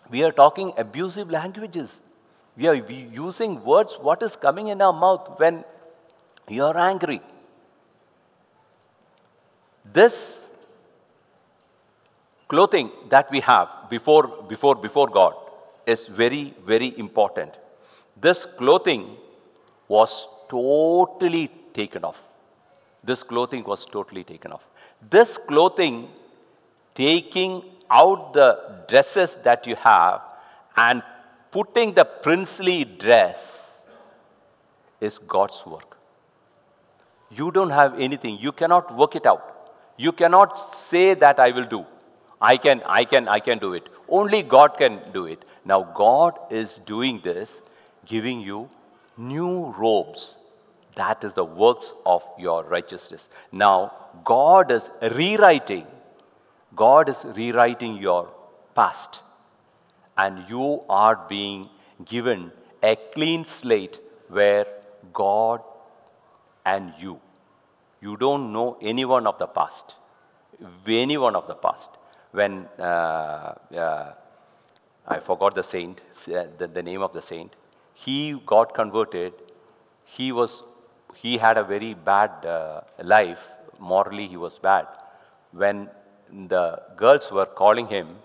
[0.10, 2.00] We are talking abusive languages.
[2.62, 5.64] We are using words, what is coming in our mouth when
[6.48, 7.20] you are angry.
[9.94, 10.42] This
[12.48, 15.34] clothing that we have before, before, before God
[15.88, 17.52] is very, very important.
[18.16, 19.18] This clothing
[19.88, 22.22] was totally taken off.
[23.04, 24.62] This clothing was totally taken off.
[25.10, 26.10] This clothing,
[26.94, 30.22] taking out the dresses that you have
[30.78, 31.02] and
[31.52, 33.72] putting the princely dress
[35.00, 35.98] is God's work.
[37.30, 38.38] You don't have anything.
[38.40, 39.48] You cannot work it out.
[39.98, 41.86] You cannot say that I will do.
[42.42, 43.88] I can, I can, I can do it.
[44.10, 45.44] Only God can do it.
[45.64, 47.62] Now, God is doing this,
[48.06, 48.70] giving you
[49.18, 50.38] new robes.
[50.96, 53.30] That is the works of your righteousness.
[53.52, 53.94] Now,
[54.26, 55.86] God is rewriting.
[56.76, 58.30] God is rewriting your
[58.76, 59.20] past.
[60.22, 61.70] And you are being
[62.06, 62.52] given
[62.84, 64.66] a clean slate where
[65.14, 65.62] God
[66.66, 67.20] and you.
[68.02, 69.96] You don't know anyone of the past.
[70.88, 71.90] Anyone of the past.
[72.32, 74.14] When uh, uh,
[75.08, 77.56] I forgot the saint, uh, the, the, name of the saint,
[77.94, 79.34] he got converted.
[80.06, 80.64] He was,
[81.16, 83.40] he had a very bad uh, life.
[83.80, 84.88] Morally, he was bad.
[85.52, 85.90] When
[86.48, 88.18] the girls were calling him,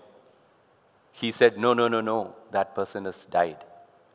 [1.19, 3.57] he said, No, no, no, no, that person has died.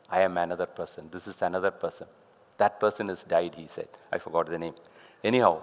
[0.09, 1.09] I am another person.
[1.11, 2.07] This is another person.
[2.57, 3.89] That person has died, he said.
[4.11, 4.75] I forgot the name.
[5.23, 5.61] Anyhow,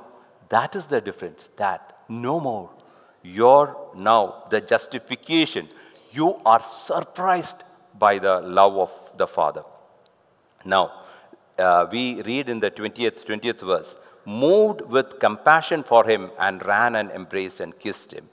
[0.50, 1.48] that is the difference.
[1.56, 2.70] That no more.
[3.22, 5.68] You're now the justification.
[6.12, 7.64] You are surprised
[7.98, 9.64] by the love of the Father.
[10.64, 10.92] Now,
[11.58, 13.94] uh, we read in the 20th, 20th verse,
[14.26, 18.28] moved with compassion for him and ran and embraced and kissed him.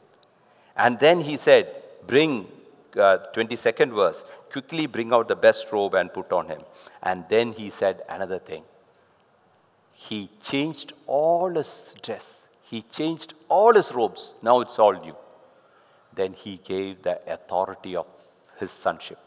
[0.76, 1.74] And then he said,
[2.06, 2.48] Bring,
[2.98, 6.62] uh, 22nd verse, quickly bring out the best robe and put on him.
[7.04, 8.64] And then he said another thing.
[9.94, 12.36] He changed all his dress.
[12.62, 14.34] He changed all his robes.
[14.42, 15.16] Now it's all new.
[16.14, 18.08] Then he gave the authority of
[18.60, 19.20] his sonship.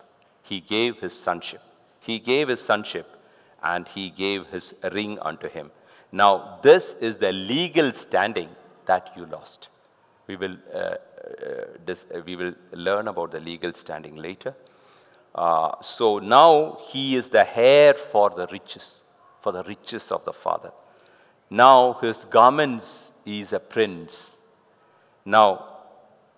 [0.43, 1.63] He gave his sonship.
[2.01, 3.07] He gave his sonship
[3.63, 5.71] and he gave his ring unto him.
[6.13, 8.49] Now, this is the legal standing
[8.87, 9.69] that you lost.
[10.27, 10.97] We will, uh,
[11.85, 14.55] this, uh, we will learn about the legal standing later.
[15.35, 19.05] Uh, so now he is the heir for the riches,
[19.43, 20.73] for the riches of the Father.
[21.49, 24.39] Now his garments is a prince.
[25.25, 25.67] Now,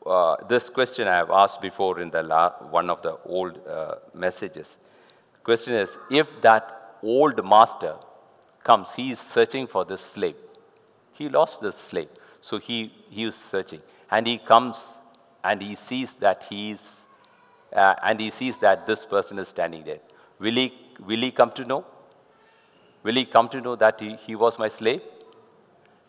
[0.04, 2.22] uh, this question I have asked before in the
[2.70, 4.76] one of the old uh, messages.
[5.44, 7.96] Question is, if that old master
[8.64, 10.36] comes, he is searching for this slave.
[11.12, 12.08] He lost this slave,
[12.40, 13.80] so he, he is searching.
[14.12, 14.77] And he comes
[15.42, 17.03] and he sees that he is
[17.75, 20.01] uh, and he sees that this person is standing there.
[20.38, 20.72] Will he,
[21.07, 21.85] will he come to know?
[23.03, 25.01] Will he come to know that he, he was my slave?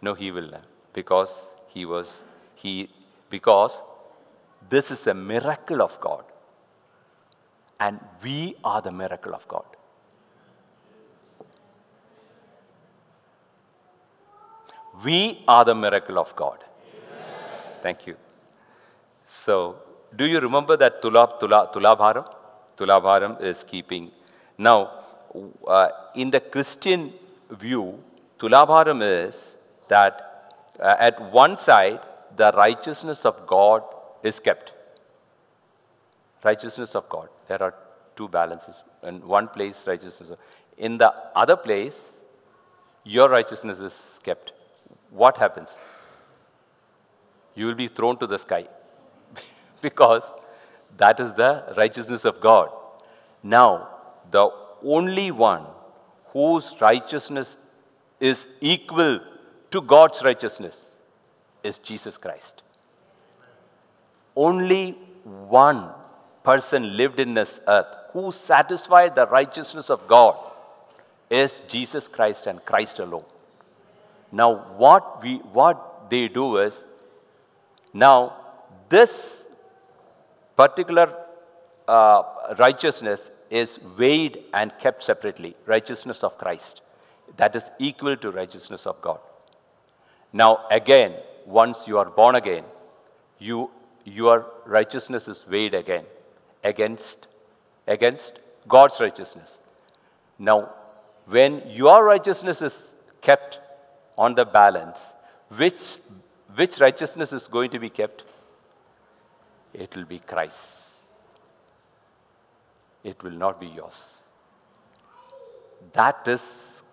[0.01, 0.65] No, he will not.
[0.93, 1.29] Because
[1.69, 2.21] he was,
[2.55, 2.89] he,
[3.29, 3.81] because
[4.69, 6.25] this is a miracle of God.
[7.79, 9.65] And we are the miracle of God.
[15.03, 16.63] We are the miracle of God.
[17.83, 18.15] Thank you.
[19.27, 19.75] So,
[20.15, 22.25] do you remember that Tula, Tula, Tulabharam?
[22.77, 24.11] Tulabharam is keeping.
[24.57, 24.77] Now,
[25.67, 27.13] uh, in the Christian
[27.49, 27.99] view,
[28.39, 29.35] Tulabharam is
[29.89, 30.15] that
[30.79, 31.99] uh, at one side,
[32.37, 33.83] the righteousness of God
[34.23, 34.71] is kept.
[36.43, 37.29] Righteousness of God.
[37.47, 37.73] There are
[38.15, 38.75] two balances.
[39.03, 40.31] In one place, righteousness.
[40.77, 41.99] In the other place,
[43.03, 43.93] your righteousness is
[44.23, 44.53] kept.
[45.09, 45.69] What happens?
[47.55, 48.67] You will be thrown to the sky
[49.81, 50.23] because
[50.97, 52.69] that is the righteousness of God.
[53.41, 53.89] Now,
[54.31, 54.49] the
[54.83, 55.65] only one
[56.27, 57.57] whose righteousness
[58.19, 59.19] is equal
[59.71, 60.79] to God's righteousness
[61.63, 62.61] is Jesus Christ.
[64.35, 64.91] Only
[65.23, 65.89] one
[66.43, 70.35] person lived in this earth who satisfied the righteousness of God
[71.29, 73.25] is Jesus Christ and Christ alone.
[74.31, 76.73] Now, what, we, what they do is,
[77.93, 78.35] now
[78.89, 79.43] this
[80.55, 81.13] particular
[81.87, 82.23] uh,
[82.57, 86.81] righteousness is weighed and kept separately righteousness of Christ.
[87.37, 89.19] That is equal to righteousness of God.
[90.31, 92.63] Now, again, once you are born again,
[93.39, 93.69] you,
[94.05, 96.05] your righteousness is weighed again
[96.63, 97.27] against,
[97.87, 99.57] against God's righteousness.
[100.39, 100.69] Now,
[101.25, 102.73] when your righteousness is
[103.21, 103.59] kept
[104.17, 104.99] on the balance,
[105.55, 105.79] which,
[106.55, 108.23] which righteousness is going to be kept?
[109.73, 111.01] It will be Christ.
[113.03, 113.99] It will not be yours.
[115.93, 116.41] That is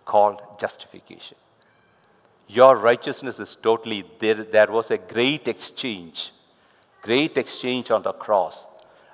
[0.04, 1.36] called justification.
[2.48, 6.32] Your righteousness is totally, there, there was a great exchange,
[7.02, 8.66] great exchange on the cross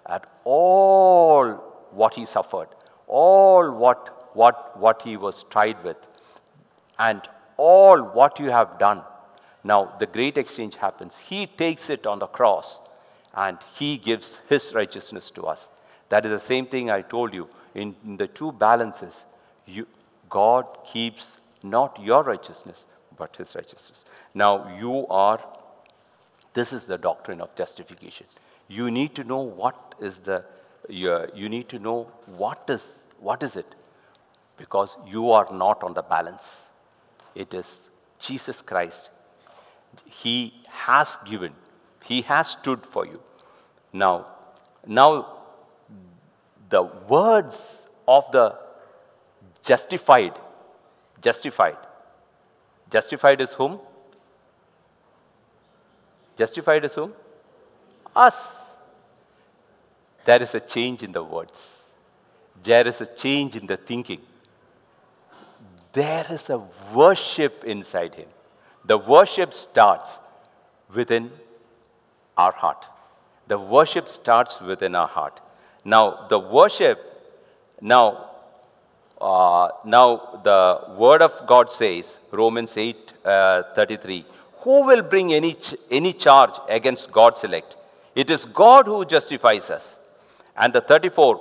[0.06, 1.50] at all
[1.90, 2.68] what he suffered,
[3.06, 5.98] all what, what, what he was tried with,
[6.98, 7.20] and
[7.58, 9.02] all what you have done.
[9.66, 11.14] Now, the great exchange happens.
[11.28, 12.78] He takes it on the cross
[13.34, 15.68] and he gives his righteousness to us.
[16.08, 17.48] That is the same thing I told you.
[17.74, 19.24] In, in the two balances,
[19.66, 19.88] you,
[20.30, 22.84] God keeps not your righteousness,
[23.18, 24.04] but his righteousness.
[24.34, 25.40] Now, you are,
[26.54, 28.26] this is the doctrine of justification.
[28.68, 30.44] You need to know what is the,
[30.88, 32.84] you, you need to know what is,
[33.18, 33.74] what is it?
[34.56, 36.62] Because you are not on the balance.
[37.34, 37.66] It is
[38.20, 39.10] Jesus Christ.
[40.04, 41.52] He has given,
[42.04, 43.20] He has stood for you.
[43.92, 44.26] Now,
[44.86, 45.36] now
[46.68, 48.56] the words of the
[49.62, 50.38] justified,
[51.20, 51.76] justified,
[52.90, 53.80] justified is whom?
[56.36, 57.12] Justified is whom?
[58.14, 58.66] Us.
[60.24, 61.84] There is a change in the words.
[62.62, 64.20] There is a change in the thinking.
[65.92, 68.28] There is a worship inside him.
[68.86, 70.08] The worship starts
[70.94, 71.32] within
[72.36, 72.84] our heart.
[73.48, 75.40] The worship starts within our heart.
[75.84, 76.98] Now, the worship,
[77.80, 78.30] now,
[79.20, 84.24] uh, now the word of God says, Romans 8 uh, 33,
[84.60, 87.76] who will bring any, ch- any charge against God's elect?
[88.14, 89.96] It is God who justifies us.
[90.56, 91.40] And the 34,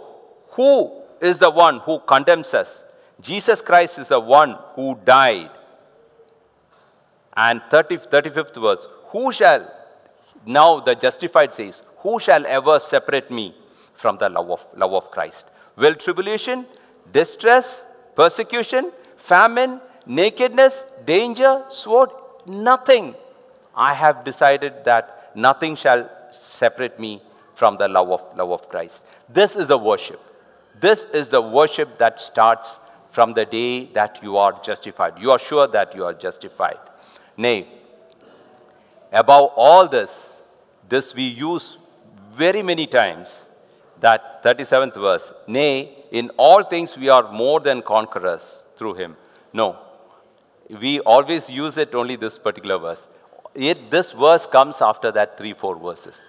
[0.52, 2.84] who is the one who condemns us?
[3.22, 5.50] Jesus Christ is the one who died.
[7.38, 9.70] And 30, 35th verse, who shall,
[10.46, 13.56] now the justified says, who shall ever separate me
[13.94, 15.46] from the love of, love of Christ.
[15.76, 16.66] Will tribulation,
[17.12, 22.10] distress, persecution, famine, nakedness, danger, sword,
[22.46, 23.16] nothing.
[23.76, 27.22] I have decided that nothing shall separate me
[27.56, 29.02] from the love of, love of Christ.
[29.28, 30.22] This is the worship.
[30.80, 32.80] This is the worship that starts
[33.12, 35.14] from the day that you are justified.
[35.20, 36.78] You are sure that you are justified.
[37.38, 37.68] Nay,
[39.12, 40.12] above all this,
[40.88, 41.78] this we use
[42.34, 43.30] very many times
[44.00, 49.16] that 37th verse, nay, in all things we are more than conquerors through him.
[49.54, 49.78] No,
[50.70, 53.08] we always use it only this particular verse.
[53.54, 56.22] It, this verse comes after that three, four verses.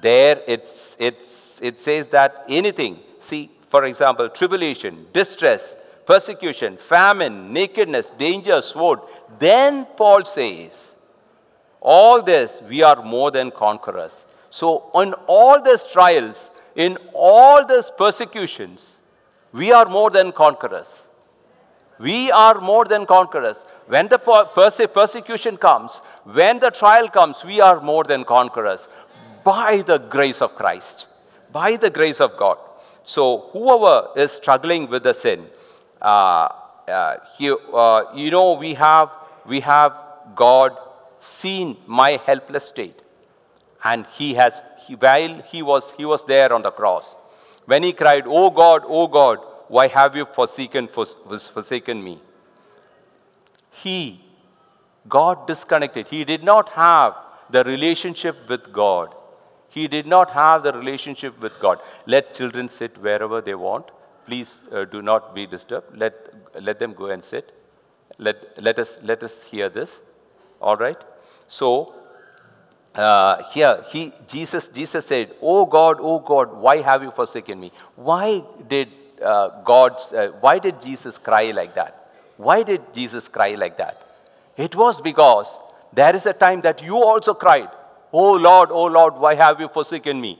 [0.00, 5.76] There it's, it's, it says that anything, see, for example, tribulation, distress,
[6.12, 9.00] persecution, famine, nakedness, danger, sword.
[9.38, 10.92] Then Paul says,
[11.80, 14.24] all this we are more than conquerors.
[14.50, 14.66] So,
[15.02, 18.98] on all these trials, in all these persecutions,
[19.52, 20.90] we are more than conquerors.
[21.98, 23.58] We are more than conquerors.
[23.86, 26.00] When the perse persecution comes,
[26.40, 28.86] when the trial comes, we are more than conquerors
[29.44, 31.06] by the grace of Christ,
[31.50, 32.58] by the grace of God.
[33.04, 35.46] So whoever is struggling with the sin,
[36.02, 36.48] uh,
[36.88, 37.16] uh,
[37.72, 39.10] uh, you know, we have,
[39.46, 39.96] we have
[40.34, 40.76] God
[41.20, 42.98] seen my helpless state.
[43.84, 47.04] And he has, he, while he was, he was there on the cross,
[47.66, 49.38] when he cried, Oh God, oh God,
[49.68, 52.20] why have you forsaken, forsaken me?
[53.70, 54.24] He,
[55.08, 56.08] God disconnected.
[56.08, 57.14] He did not have
[57.50, 59.14] the relationship with God.
[59.68, 61.78] He did not have the relationship with God.
[62.06, 63.90] Let children sit wherever they want.
[64.26, 65.96] Please uh, do not be disturbed.
[65.96, 66.14] Let,
[66.60, 67.52] let them go and sit.
[68.18, 70.00] Let, let, us, let us hear this.
[70.60, 70.98] All right?
[71.48, 71.94] So,
[72.94, 77.72] uh, here, he, Jesus, Jesus said, Oh God, oh God, why have you forsaken me?
[77.96, 78.88] Why did
[79.22, 82.10] uh, God, uh, why did Jesus cry like that?
[82.36, 84.02] Why did Jesus cry like that?
[84.56, 85.46] It was because
[85.92, 87.70] there is a time that you also cried,
[88.12, 90.38] Oh Lord, oh Lord, why have you forsaken me?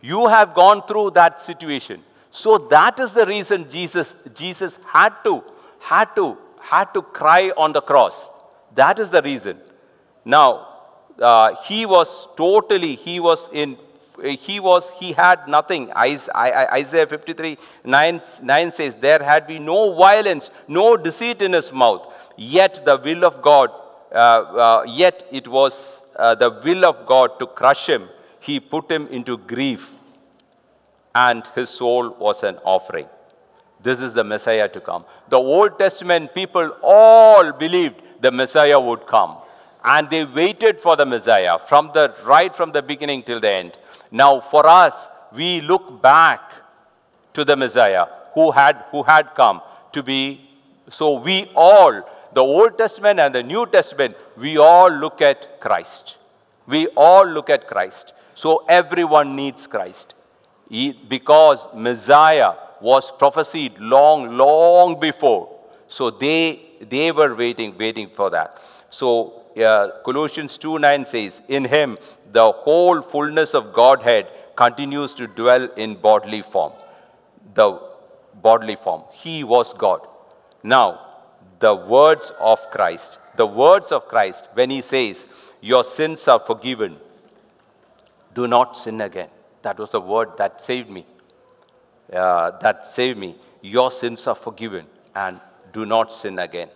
[0.00, 2.02] You have gone through that situation.
[2.32, 5.44] So that is the reason Jesus, Jesus had to,
[5.78, 8.14] had to, had to cry on the cross.
[8.74, 9.58] That is the reason.
[10.24, 10.68] Now,
[11.20, 13.76] uh, he was totally, he was in,
[14.22, 15.92] he was, he had nothing.
[15.92, 22.06] Isaiah 53, 9, 9 says, there had been no violence, no deceit in his mouth.
[22.36, 23.70] Yet the will of God,
[24.10, 28.08] uh, uh, yet it was uh, the will of God to crush him.
[28.40, 29.92] He put him into grief,
[31.14, 33.06] and his soul was an offering.
[33.82, 35.04] This is the Messiah to come.
[35.28, 39.36] The Old Testament people all believed the Messiah would come
[39.84, 43.76] and they waited for the Messiah from the right from the beginning till the end.
[44.10, 46.52] Now, for us, we look back
[47.34, 49.60] to the Messiah who had who had come
[49.92, 50.48] to be.
[50.90, 52.02] So we all,
[52.34, 56.16] the Old Testament and the New Testament, we all look at Christ.
[56.66, 58.12] We all look at Christ.
[58.34, 60.14] So everyone needs Christ.
[61.08, 65.54] Because Messiah was prophesied long, long before.
[65.88, 68.58] So they they were waiting, waiting for that.
[68.90, 71.98] So uh, Colossians 2 9 says, In him
[72.32, 76.72] the whole fullness of Godhead continues to dwell in bodily form.
[77.54, 77.78] The
[78.34, 79.04] bodily form.
[79.12, 80.06] He was God.
[80.62, 81.00] Now,
[81.58, 85.26] the words of Christ, the words of Christ, when he says,
[85.60, 86.96] Your sins are forgiven,
[88.34, 89.28] do not sin again.
[89.62, 91.06] That was a word that saved me.
[92.12, 93.36] Uh, that saved me.
[93.62, 95.40] Your sins are forgiven and
[95.72, 96.68] do not sin again.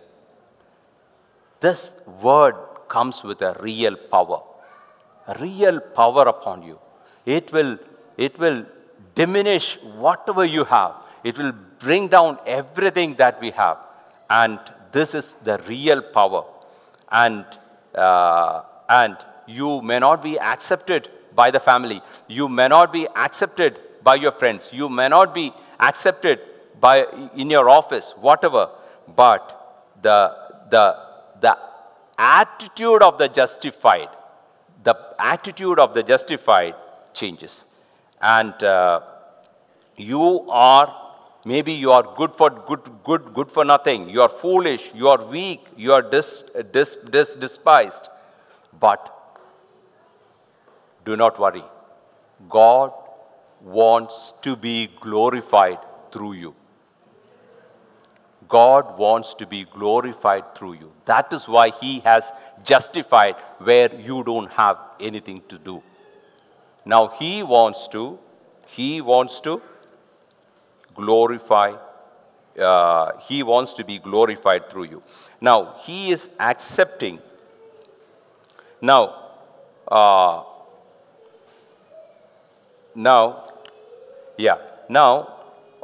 [1.59, 2.55] This word
[2.87, 4.41] comes with a real power,
[5.27, 6.79] a real power upon you.
[7.25, 7.77] It will,
[8.17, 8.65] it will
[9.15, 10.95] diminish whatever you have.
[11.23, 13.77] It will bring down everything that we have.
[14.29, 14.59] And
[14.91, 16.45] this is the real power.
[17.11, 17.45] And,
[17.95, 21.09] uh, and you may not be accepted
[21.39, 22.01] by the family.
[22.27, 24.69] You may not be accepted by your friends.
[24.81, 26.39] You may not be accepted
[26.79, 28.69] by, in your office, whatever.
[29.15, 29.43] But
[30.01, 30.19] the,
[30.69, 30.85] the,
[31.41, 31.57] the
[32.17, 34.09] attitude of the justified,
[34.83, 36.75] the attitude of the justified
[37.13, 37.65] changes.
[38.21, 39.01] And uh,
[39.95, 40.87] you are,
[41.45, 44.09] maybe you are good for, good, good, good for nothing.
[44.09, 44.81] You are foolish.
[44.93, 45.61] You are weak.
[45.75, 48.09] You are dis, dis, dis, despised.
[48.79, 49.13] But
[51.09, 51.63] do not worry.
[52.49, 52.91] God
[53.61, 55.79] wants to be glorified
[56.11, 56.55] through you.
[58.47, 60.91] God wants to be glorified through you.
[61.05, 62.23] That is why He has
[62.63, 65.81] justified where you don't have anything to do.
[66.85, 68.19] Now He wants to,
[68.67, 69.61] He wants to
[70.95, 71.73] glorify,
[72.59, 75.03] uh, He wants to be glorified through you.
[75.41, 77.19] Now He is accepting.
[78.81, 79.03] Now,
[79.87, 80.43] uh,
[82.97, 83.43] now,
[84.37, 84.57] yeah,
[84.89, 85.35] now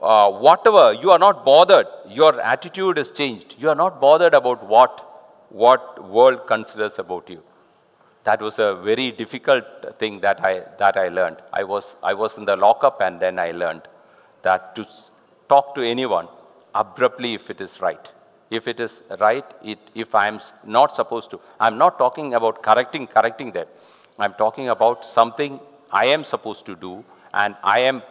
[0.02, 1.86] uh, whatever, you are not bothered.
[2.10, 3.56] Your attitude is changed.
[3.58, 7.42] You are not bothered about what, what world considers about you.
[8.24, 9.66] That was a very difficult
[10.00, 11.38] thing that I, that I learned.
[11.52, 13.84] I was, I was in the lockup and then I learned
[14.42, 14.88] that to
[15.50, 16.28] talk to anyone
[16.74, 18.10] abruptly if it is right.
[18.50, 21.40] If it is right, it, if I'm not supposed to.
[21.60, 23.68] I'm not talking about correcting, correcting them.
[24.18, 25.60] I'm talking about something
[25.94, 28.02] I am supposed to do and I am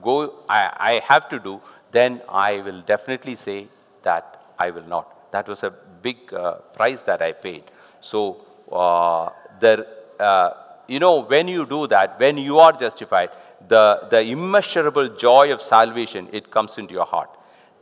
[0.00, 3.68] go, I, I have to do, then I will definitely say
[4.04, 5.32] that I will not.
[5.32, 5.70] That was a
[6.02, 7.64] big uh, price that I paid.
[8.00, 9.30] So, uh,
[9.60, 9.86] there,
[10.18, 10.50] uh,
[10.86, 13.30] you know, when you do that, when you are justified,
[13.68, 17.30] the, the immeasurable joy of salvation, it comes into your heart.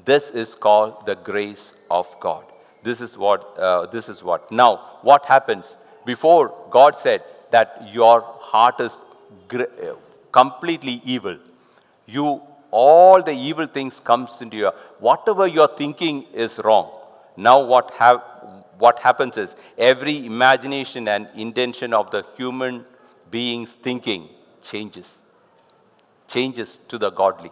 [0.05, 2.45] This is called the grace of God.
[2.83, 4.51] This is what, uh, this is what.
[4.51, 5.77] Now, what happens?
[6.07, 8.93] Before God said that your heart is
[10.33, 11.39] completely evil,
[12.07, 16.97] you, all the evil things comes into your, whatever you're thinking is wrong.
[17.37, 18.23] Now what, have,
[18.79, 22.85] what happens is every imagination and intention of the human
[23.31, 24.29] being's thinking
[24.63, 25.07] changes.
[26.29, 27.51] Changes to the godly.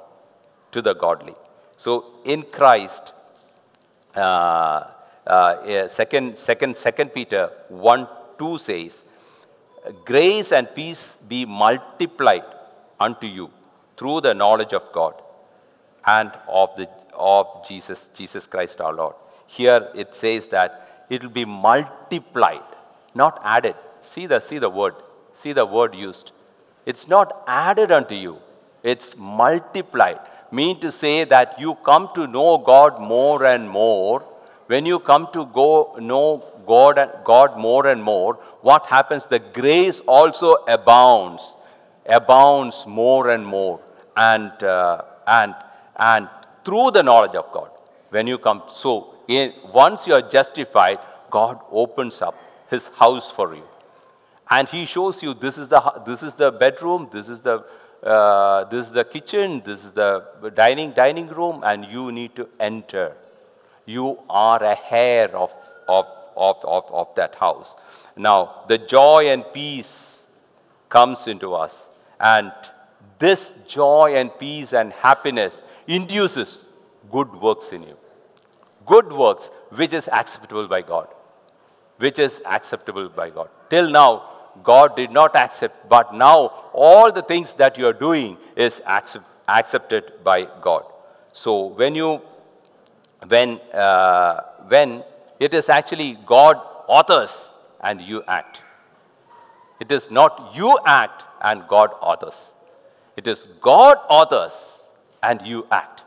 [0.72, 1.34] To the godly.
[1.76, 3.12] So in Christ,
[4.14, 4.84] uh,
[5.26, 8.08] uh, second, second, second Peter 1
[8.38, 9.02] 2 says,
[10.04, 12.44] Grace and peace be multiplied
[13.00, 13.50] unto you
[13.96, 15.14] through the knowledge of God
[16.06, 19.14] and of, the, of Jesus, Jesus Christ our Lord.
[19.46, 22.68] Here it says that it will be multiplied,
[23.14, 23.76] not added.
[24.02, 24.94] See the, see the word.
[25.34, 26.32] See the word used.
[26.84, 28.38] It's not added unto you,
[28.82, 30.20] it's multiplied.
[30.50, 34.24] Mean to say that you come to know God more and more.
[34.66, 39.26] When you come to go know God and God more and more, what happens?
[39.26, 41.54] The grace also abounds,
[42.06, 43.80] abounds more and more,
[44.16, 45.54] and uh, and
[45.96, 46.28] and
[46.64, 47.70] through the knowledge of God.
[48.10, 50.98] When you come, so in, once you are justified,
[51.30, 52.34] God opens up
[52.70, 53.64] His house for you,
[54.50, 57.64] and He shows you this is the this is the bedroom, this is the
[58.02, 62.48] uh, this is the kitchen, this is the dining dining room, and you need to
[62.60, 63.16] enter.
[63.86, 65.54] You are a heir of
[65.88, 66.06] of
[66.38, 67.74] of, of, of that house.
[68.16, 70.22] Now, the joy and peace
[70.88, 71.74] comes into us,
[72.18, 72.52] and
[73.18, 75.54] this joy and peace and happiness
[75.86, 76.64] induces
[77.10, 77.96] good works in you.
[78.86, 81.08] Good works which is acceptable by God.
[81.98, 83.48] Which is acceptable by God.
[83.70, 84.10] Till now,
[84.62, 89.24] God did not accept, but now all the things that you are doing is accept,
[89.46, 90.84] accepted by God.
[91.32, 92.20] So when you,
[93.26, 95.04] when, uh, when
[95.40, 98.60] it is actually God authors and you act.
[99.80, 102.52] It is not you act and God authors.
[103.16, 104.52] It is God authors
[105.22, 106.02] and you act.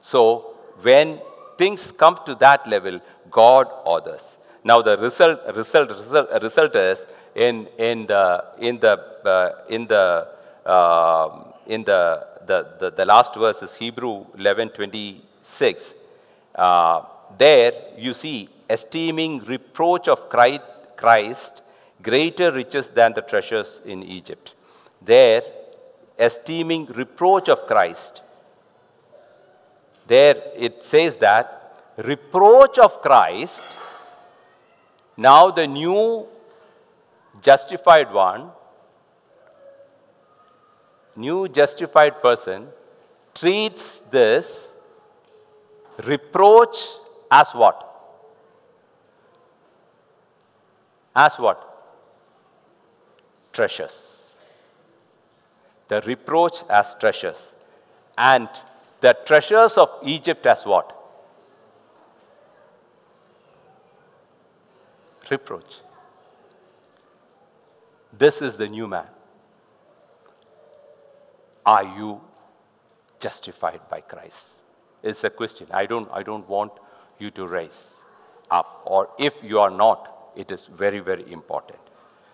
[0.00, 1.20] So when
[1.58, 3.00] things come to that level,
[3.30, 4.36] God authors.
[4.64, 8.92] Now the result, result, result, result is in, in the, in the,
[9.24, 10.28] uh, in the,
[10.64, 15.94] uh, in the, the, the, the, last verse is Hebrew 11, 26.
[16.54, 17.02] Uh,
[17.38, 21.62] there you see esteeming reproach of Christ
[22.02, 24.54] greater riches than the treasures in Egypt.
[25.02, 25.42] There,
[26.18, 28.22] esteeming reproach of Christ.
[30.06, 31.56] There it says that
[31.96, 33.64] reproach of Christ,
[35.16, 36.26] now the new
[37.42, 38.50] justified one,
[41.16, 42.68] new justified person
[43.34, 44.68] treats this
[46.04, 46.76] reproach
[47.30, 47.89] as what?
[51.14, 51.66] As what?
[53.52, 54.16] Treasures.
[55.88, 57.38] The reproach as treasures.
[58.16, 58.48] And
[59.00, 60.96] the treasures of Egypt as what?
[65.30, 65.76] Reproach.
[68.12, 69.06] This is the new man.
[71.64, 72.20] Are you
[73.20, 74.36] justified by Christ?
[75.02, 75.68] It's a question.
[75.70, 76.72] I don't, I don't want
[77.18, 77.84] you to raise
[78.50, 78.82] up.
[78.84, 81.78] Or if you are not, it is very, very important.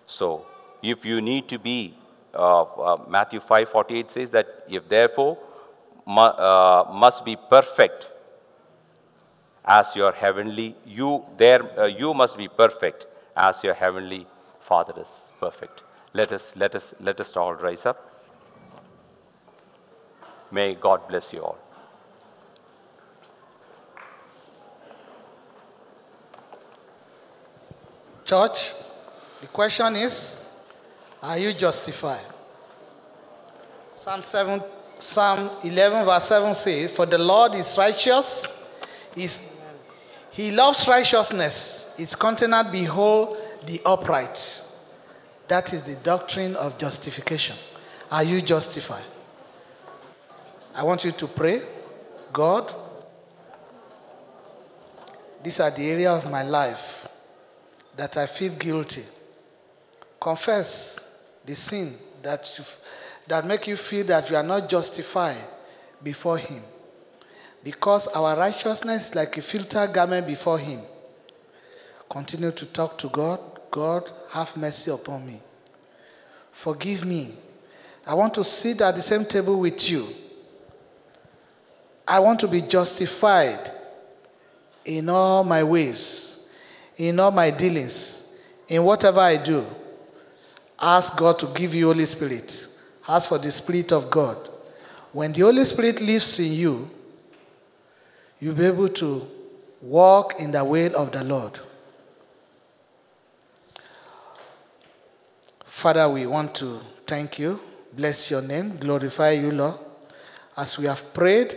[0.05, 0.45] So
[0.81, 1.95] if you need to be,
[2.33, 5.37] uh, uh, Matthew 5 48 says that if therefore
[6.05, 8.07] mu uh, must be perfect
[9.65, 14.25] as your heavenly, you, there, uh, you must be perfect as your heavenly
[14.61, 15.07] Father is
[15.39, 15.83] perfect.
[16.13, 18.03] Let us, let us, let us all rise up.
[20.51, 21.57] May God bless you all.
[28.27, 28.73] Church,
[29.39, 30.45] the question is
[31.23, 32.25] Are you justified?
[33.95, 34.61] Psalm, 7,
[34.99, 38.45] Psalm 11, verse 7 says, For the Lord is righteous,
[39.15, 39.39] is,
[40.31, 44.61] he loves righteousness, its content behold the upright.
[45.47, 47.55] That is the doctrine of justification.
[48.11, 49.05] Are you justified?
[50.75, 51.61] I want you to pray,
[52.33, 52.75] God,
[55.41, 57.06] these are the area of my life
[57.97, 59.03] that I feel guilty.
[60.21, 61.07] Confess
[61.45, 62.63] the sin that, you,
[63.27, 65.43] that make you feel that you are not justified
[66.01, 66.61] before Him.
[67.63, 70.81] Because our righteousness is like a filter garment before Him.
[72.09, 73.39] Continue to talk to God.
[73.69, 75.41] God, have mercy upon me.
[76.51, 77.33] Forgive me.
[78.05, 80.07] I want to sit at the same table with you.
[82.07, 83.71] I want to be justified
[84.85, 86.36] in all my ways
[86.97, 88.23] in all my dealings,
[88.67, 89.65] in whatever I do,
[90.79, 92.67] ask God to give you Holy Spirit.
[93.07, 94.49] Ask for the Spirit of God.
[95.13, 96.89] When the Holy Spirit lives in you,
[98.39, 99.27] you'll be able to
[99.81, 101.59] walk in the way of the Lord.
[105.65, 107.59] Father, we want to thank you,
[107.93, 109.75] bless your name, glorify you, Lord.
[110.57, 111.55] As we have prayed,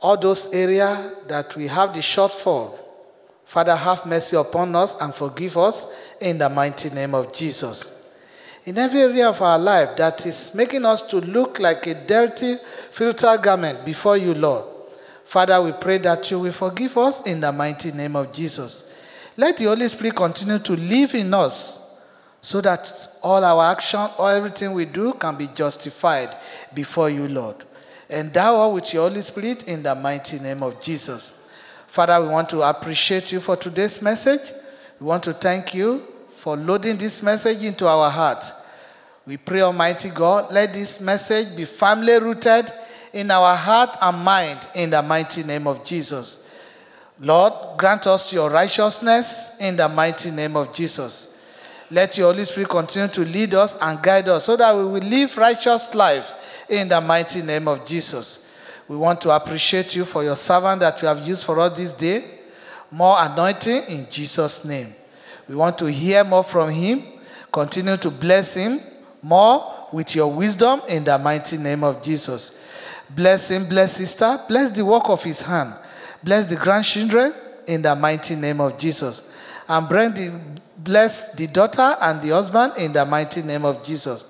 [0.00, 2.78] all those areas that we have the shortfall,
[3.46, 5.86] Father, have mercy upon us and forgive us
[6.20, 7.92] in the mighty name of Jesus.
[8.64, 12.56] In every area of our life that is making us to look like a dirty
[12.90, 14.64] filter garment before you, Lord,
[15.24, 18.82] Father, we pray that you will forgive us in the mighty name of Jesus.
[19.36, 21.78] Let the Holy Spirit continue to live in us
[22.40, 26.36] so that all our action or everything we do can be justified
[26.74, 27.64] before you, Lord.
[28.10, 31.32] Endow with your Holy Spirit in the mighty name of Jesus.
[31.96, 34.52] Father, we want to appreciate you for today's message.
[35.00, 38.52] We want to thank you for loading this message into our heart.
[39.26, 42.70] We pray, Almighty God, let this message be firmly rooted
[43.14, 46.36] in our heart and mind in the mighty name of Jesus.
[47.18, 51.28] Lord, grant us your righteousness in the mighty name of Jesus.
[51.90, 55.00] Let your Holy Spirit continue to lead us and guide us so that we will
[55.00, 56.30] live righteous life
[56.68, 58.40] in the mighty name of Jesus.
[58.88, 61.92] We want to appreciate you for your servant that you have used for us this
[61.92, 62.24] day.
[62.90, 64.94] More anointing in Jesus' name.
[65.48, 67.02] We want to hear more from him.
[67.52, 68.80] Continue to bless him
[69.22, 72.52] more with your wisdom in the mighty name of Jesus.
[73.10, 75.74] Bless him, bless sister, bless the work of his hand.
[76.22, 77.32] Bless the grandchildren
[77.66, 79.22] in the mighty name of Jesus.
[79.68, 80.32] And bring the,
[80.78, 84.24] bless the daughter and the husband in the mighty name of Jesus.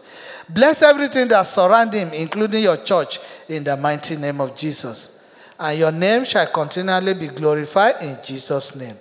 [0.48, 3.18] Bless everything that surrounds him, including your church,
[3.48, 5.10] in the mighty name of Jesus.
[5.58, 8.98] And your name shall continually be glorified in Jesus' name.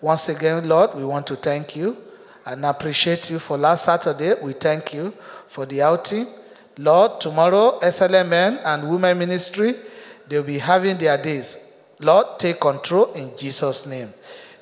[0.00, 1.96] Once again, Lord, we want to thank you
[2.46, 4.34] and appreciate you for last Saturday.
[4.40, 5.12] We thank you
[5.48, 6.28] for the outing.
[6.76, 9.74] Lord, tomorrow, SLMN and Women Ministry,
[10.28, 11.56] they'll be having their days.
[11.98, 14.14] Lord, take control in Jesus' name.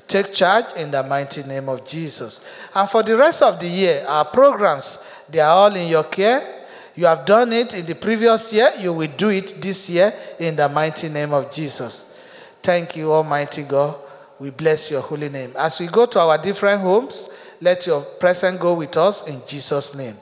[0.08, 2.40] Take charge in the mighty name of Jesus.
[2.74, 4.98] And for the rest of the year, our programs,
[5.28, 6.64] they are all in your care.
[6.94, 10.56] You have done it in the previous year, you will do it this year in
[10.56, 12.04] the mighty name of Jesus.
[12.62, 13.96] Thank you, Almighty God.
[14.38, 15.52] We bless your holy name.
[15.56, 17.28] As we go to our different homes,
[17.60, 20.16] let your presence go with us in Jesus' name.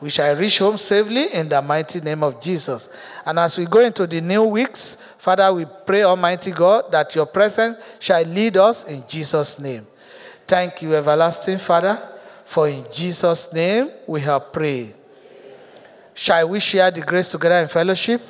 [0.00, 2.88] We shall reach home safely in the mighty name of Jesus.
[3.24, 7.26] And as we go into the new weeks, Father, we pray, Almighty God, that your
[7.26, 9.86] presence shall lead us in Jesus' name.
[10.46, 12.00] Thank you, everlasting Father,
[12.46, 14.94] for in Jesus' name we have prayed.
[16.14, 18.22] Shall we share the grace together in fellowship?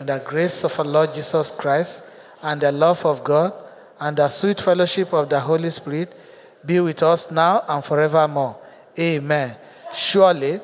[0.00, 2.02] And the grace of our Lord Jesus Christ
[2.42, 3.52] and the love of God
[4.00, 6.12] and the sweet fellowship of the Holy Spirit
[6.64, 8.56] be with us now and forevermore.
[8.98, 9.56] Amen.
[9.92, 10.60] Surely,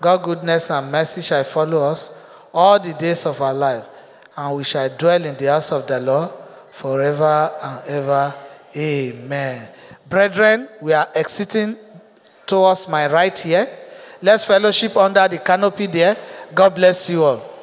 [0.00, 2.10] God's goodness and mercy shall follow us
[2.52, 3.84] all the days of our life,
[4.36, 6.30] and we shall dwell in the house of the Lord
[6.72, 8.34] forever and ever.
[8.76, 9.68] Amen.
[10.08, 11.76] Brethren, we are exiting
[12.46, 13.68] towards my right here.
[14.22, 16.16] Let's fellowship under the canopy there.
[16.54, 17.55] God bless you all.